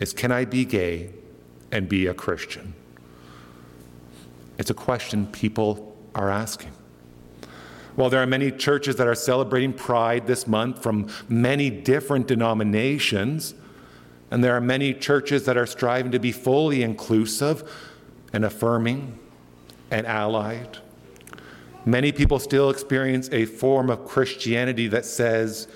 [0.00, 1.14] is Can I be gay
[1.72, 2.74] and be a Christian?
[4.58, 6.72] It's a question people are asking.
[7.96, 13.54] While there are many churches that are celebrating Pride this month from many different denominations,
[14.30, 17.70] and there are many churches that are striving to be fully inclusive
[18.32, 19.18] and affirming
[19.90, 20.78] and allied,
[21.84, 25.68] many people still experience a form of Christianity that says,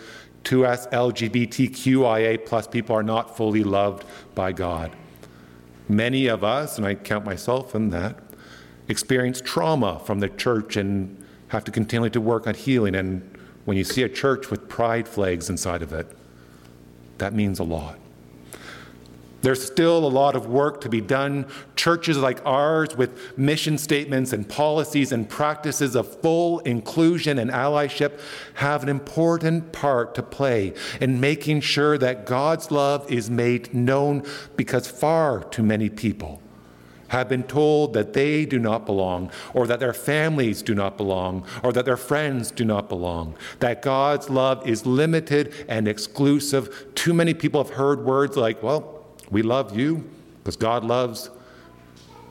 [0.44, 4.90] 2S LGBTQIA plus people are not fully loved by God.
[5.88, 8.18] Many of us, and I count myself in that,
[8.88, 12.94] experience trauma from the church and have to continue to work on healing.
[12.94, 16.06] And when you see a church with pride flags inside of it,
[17.18, 17.98] that means a lot.
[19.40, 21.46] There's still a lot of work to be done.
[21.76, 28.20] Churches like ours, with mission statements and policies and practices of full inclusion and allyship,
[28.54, 34.24] have an important part to play in making sure that God's love is made known
[34.56, 36.42] because far too many people
[37.08, 41.44] have been told that they do not belong, or that their families do not belong,
[41.62, 46.86] or that their friends do not belong, that God's love is limited and exclusive.
[46.94, 51.30] Too many people have heard words like, well, we love you because God loves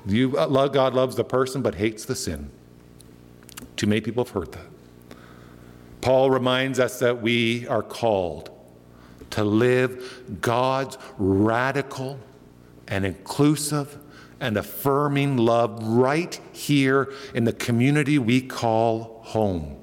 [0.05, 0.38] you.
[0.38, 2.49] Uh, God loves the person but hates the sin.
[3.75, 4.65] Too many people have heard that.
[6.01, 8.49] Paul reminds us that we are called
[9.32, 12.19] to live God's radical
[12.88, 13.97] and inclusive
[14.39, 19.77] and affirming love right here in the community we call home.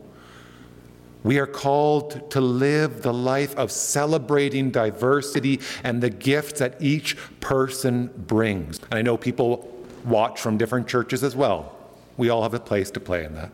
[1.23, 7.17] We are called to live the life of celebrating diversity and the gifts that each
[7.41, 8.79] person brings.
[8.91, 9.71] And I know people
[10.05, 11.75] watch from different churches as well.
[12.19, 13.51] We all have a place to play in that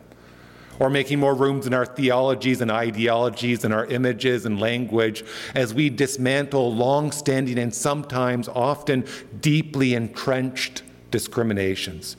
[0.81, 5.23] or making more rooms in our theologies and ideologies and our images and language
[5.53, 9.05] as we dismantle long standing and sometimes often
[9.41, 10.81] deeply entrenched
[11.11, 12.17] discriminations.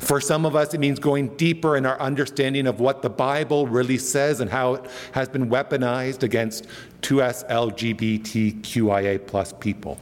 [0.00, 3.68] For some of us, it means going deeper in our understanding of what the Bible
[3.68, 6.66] really says and how it has been weaponized against
[7.02, 9.98] 2S LGBTQIA plus people.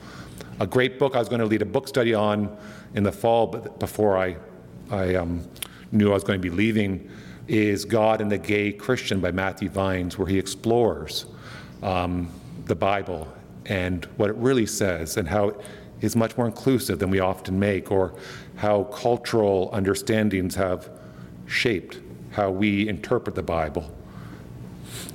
[0.61, 2.57] A great book I was going to lead a book study on
[2.95, 4.37] in the fall, but before I,
[4.91, 5.47] I um,
[5.93, 7.11] knew I was going to be leaving
[7.47, 11.27] is God and the Gay Christian by Matthew Vines, where he explores
[11.83, 12.31] um,
[12.65, 13.29] the Bible
[13.67, 15.61] and what it really says and how it
[16.05, 18.15] is much more inclusive than we often make, or
[18.57, 20.91] how cultural understandings have
[21.47, 22.01] shaped
[22.35, 23.95] how we interpret the Bible.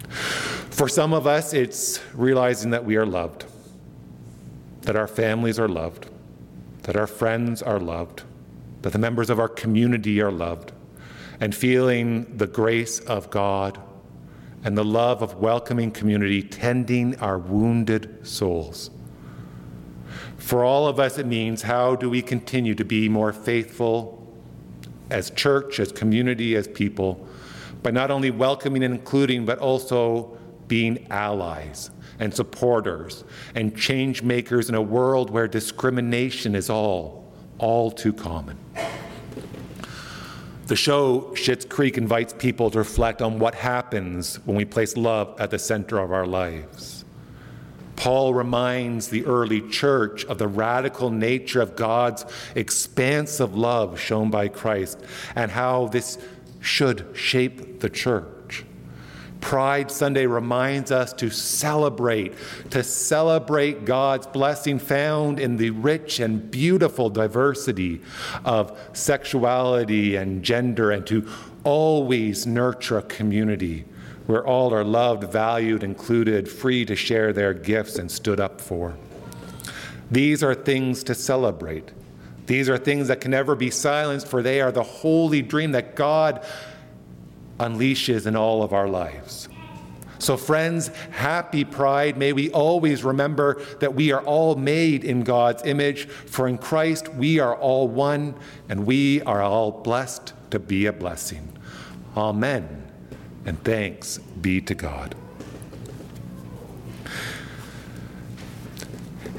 [0.09, 3.45] For some of us, it's realizing that we are loved,
[4.81, 6.09] that our families are loved,
[6.83, 8.23] that our friends are loved,
[8.81, 10.71] that the members of our community are loved
[11.41, 13.77] and feeling the grace of God
[14.63, 18.89] and the love of welcoming community tending our wounded souls.
[20.49, 24.27] For all of us, it means how do we continue to be more faithful
[25.11, 27.27] as church, as community, as people,
[27.83, 30.35] by not only welcoming and including, but also
[30.67, 33.23] being allies and supporters
[33.53, 38.57] and change makers in a world where discrimination is all, all too common.
[40.65, 45.39] The show Schitt's Creek invites people to reflect on what happens when we place love
[45.39, 46.98] at the center of our lives.
[47.99, 52.25] Paul reminds the early church of the radical nature of God's
[52.55, 55.03] expansive love shown by Christ
[55.35, 56.17] and how this
[56.61, 58.63] should shape the church.
[59.41, 62.35] Pride Sunday reminds us to celebrate,
[62.69, 67.99] to celebrate God's blessing found in the rich and beautiful diversity
[68.45, 71.27] of sexuality and gender, and to
[71.65, 73.83] always nurture a community
[74.29, 78.95] where all are loved, valued, included, free to share their gifts and stood up for.
[80.11, 81.89] These are things to celebrate.
[82.45, 85.95] These are things that can never be silenced, for they are the holy dream that
[85.95, 86.45] God
[87.59, 89.49] unleashes in all of our lives.
[90.19, 92.15] So, friends, happy pride.
[92.15, 97.09] May we always remember that we are all made in God's image, for in Christ
[97.15, 98.35] we are all one,
[98.69, 101.51] and we are all blessed to be a blessing.
[102.15, 102.88] Amen.
[103.45, 105.15] And thanks be to God.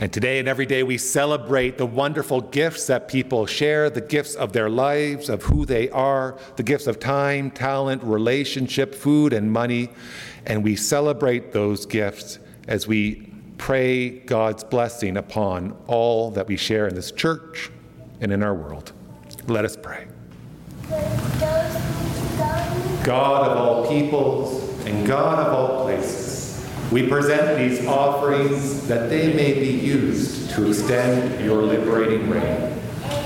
[0.01, 4.35] And today and every day we celebrate the wonderful gifts that people share, the gifts
[4.35, 9.53] of their lives, of who they are, the gifts of time, talent, relationship, food, and
[9.53, 9.91] money.
[10.47, 16.89] And we celebrate those gifts as we pray God's blessing upon all that we share
[16.89, 17.71] in this church
[18.23, 18.93] and in our world.
[19.49, 20.07] Let us pray.
[23.05, 29.33] God of all peoples and God of all places, we present these offerings that they
[29.33, 32.81] may be used to extend your liberating reign.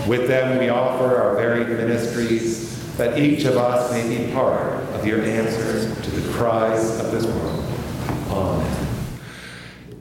[0.07, 5.07] With them, we offer our very ministries that each of us may be part of
[5.07, 7.65] your answers to the cries of this world.
[8.29, 8.87] Amen.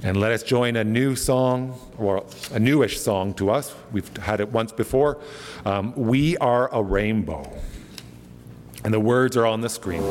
[0.03, 3.73] And let us join a new song, or a newish song to us.
[3.93, 5.21] We've had it once before.
[5.65, 7.49] Um, we are a rainbow.
[8.83, 10.03] And the words are on the screen.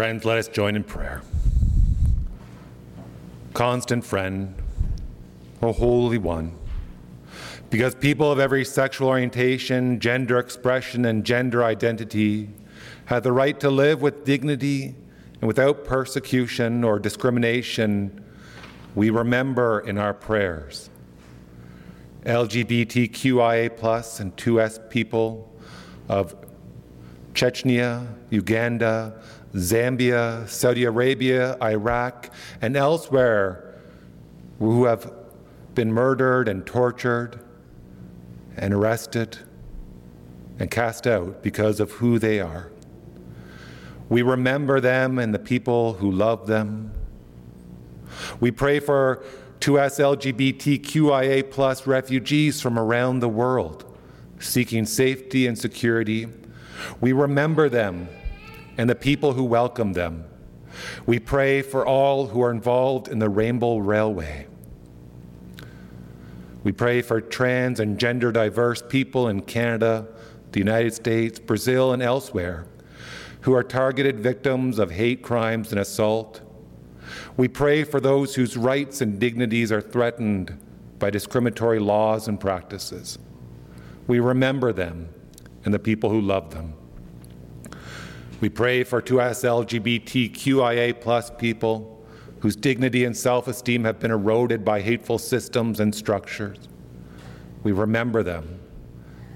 [0.00, 1.20] Friends, let us join in prayer.
[3.52, 4.54] Constant friend,
[5.60, 6.56] O Holy One,
[7.68, 12.48] because people of every sexual orientation, gender expression, and gender identity
[13.04, 14.94] have the right to live with dignity
[15.42, 18.24] and without persecution or discrimination,
[18.94, 20.88] we remember in our prayers
[22.24, 25.54] LGBTQIA and 2S people
[26.08, 26.34] of
[27.34, 29.20] Chechnya, Uganda,
[29.54, 32.30] Zambia, Saudi Arabia, Iraq,
[32.60, 33.74] and elsewhere
[34.58, 35.12] who have
[35.74, 37.40] been murdered and tortured
[38.56, 39.38] and arrested
[40.58, 42.70] and cast out because of who they are.
[44.08, 46.92] We remember them and the people who love them.
[48.40, 49.24] We pray for
[49.60, 53.84] 2S LGBTQIA plus refugees from around the world
[54.38, 56.26] seeking safety and security.
[57.00, 58.08] We remember them
[58.76, 60.24] and the people who welcome them.
[61.06, 64.46] We pray for all who are involved in the Rainbow Railway.
[66.62, 70.06] We pray for trans and gender diverse people in Canada,
[70.52, 72.66] the United States, Brazil, and elsewhere
[73.42, 76.40] who are targeted victims of hate crimes and assault.
[77.36, 80.58] We pray for those whose rights and dignities are threatened
[80.98, 83.18] by discriminatory laws and practices.
[84.06, 85.08] We remember them
[85.64, 86.74] and the people who love them.
[88.40, 92.02] We pray for 2S LGBTQIA plus people
[92.40, 96.56] whose dignity and self esteem have been eroded by hateful systems and structures.
[97.62, 98.58] We remember them,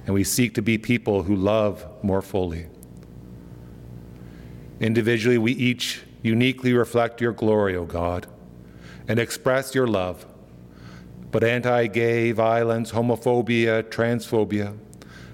[0.07, 2.67] and we seek to be people who love more fully.
[4.81, 8.27] Individually, we each uniquely reflect your glory, O God,
[9.07, 10.25] and express your love.
[11.31, 14.79] But anti gay violence, homophobia, transphobia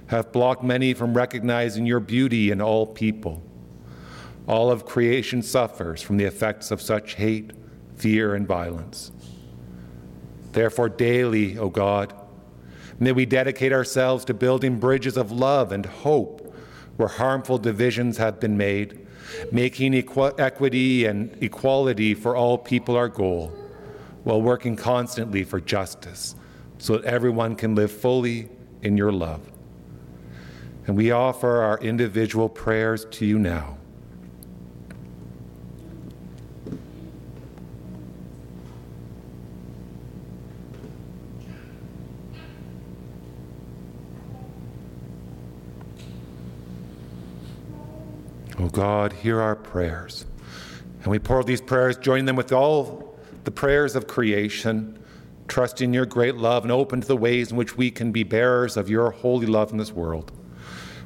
[0.08, 3.44] have blocked many from recognizing your beauty in all people.
[4.50, 7.52] All of creation suffers from the effects of such hate,
[7.94, 9.12] fear, and violence.
[10.50, 12.12] Therefore, daily, O God,
[12.98, 16.52] may we dedicate ourselves to building bridges of love and hope
[16.96, 19.06] where harmful divisions have been made,
[19.52, 23.52] making equ- equity and equality for all people our goal,
[24.24, 26.34] while working constantly for justice
[26.78, 28.48] so that everyone can live fully
[28.82, 29.48] in your love.
[30.88, 33.76] And we offer our individual prayers to you now.
[48.60, 50.26] Oh God, hear our prayers.
[51.02, 55.02] And we pour these prayers, join them with all the prayers of creation,
[55.48, 58.76] trusting your great love and open to the ways in which we can be bearers
[58.76, 60.30] of your holy love in this world.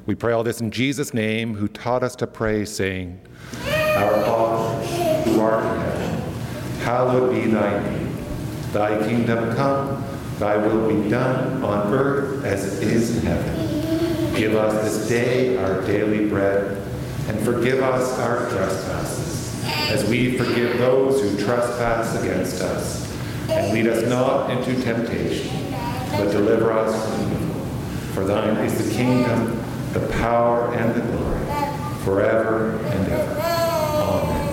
[0.05, 3.21] We pray all this in Jesus' name, who taught us to pray, saying,
[3.63, 4.85] Our Father,
[5.23, 6.33] who art in heaven,
[6.81, 8.17] hallowed be thy name.
[8.73, 10.03] Thy kingdom come,
[10.39, 14.35] thy will be done on earth as it is in heaven.
[14.35, 16.84] Give us this day our daily bread
[17.27, 23.03] and forgive us our trespasses, as we forgive those who trespass against us.
[23.49, 25.71] And lead us not into temptation,
[26.11, 27.65] but deliver us from evil.
[28.13, 29.63] For thine is the kingdom,
[29.93, 31.45] the power, and the glory,
[32.03, 33.41] forever and ever.
[33.41, 34.51] Amen.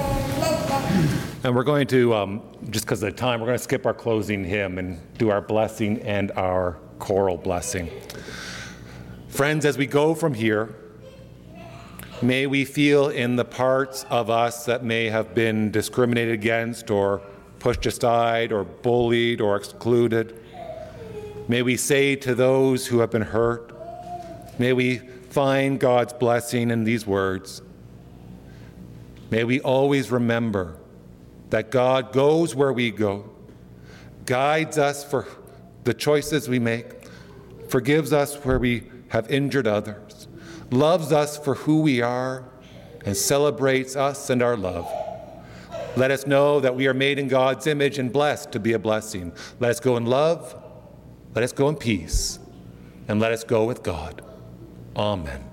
[1.45, 3.95] And we're going to, um, just because of the time, we're going to skip our
[3.95, 7.91] closing hymn and do our blessing and our choral blessing.
[9.29, 10.75] Friends, as we go from here,
[12.23, 17.21] May we feel in the parts of us that may have been discriminated against or
[17.59, 20.39] pushed aside or bullied or excluded.
[21.49, 23.73] May we say to those who have been hurt,
[24.57, 24.99] may we
[25.31, 27.61] find God's blessing in these words.
[29.33, 30.77] May we always remember
[31.51, 33.29] that God goes where we go,
[34.27, 35.27] guides us for
[35.83, 36.87] the choices we make,
[37.67, 40.12] forgives us where we have injured others
[40.73, 42.45] loves us for who we are,
[43.05, 44.91] and celebrates us and our love.
[45.97, 48.79] Let us know that we are made in God's image and blessed to be a
[48.79, 49.33] blessing.
[49.61, 50.57] Let us go in love,
[51.35, 52.39] let us go in peace,
[53.09, 54.23] and let us go with God.
[54.97, 55.52] Amen.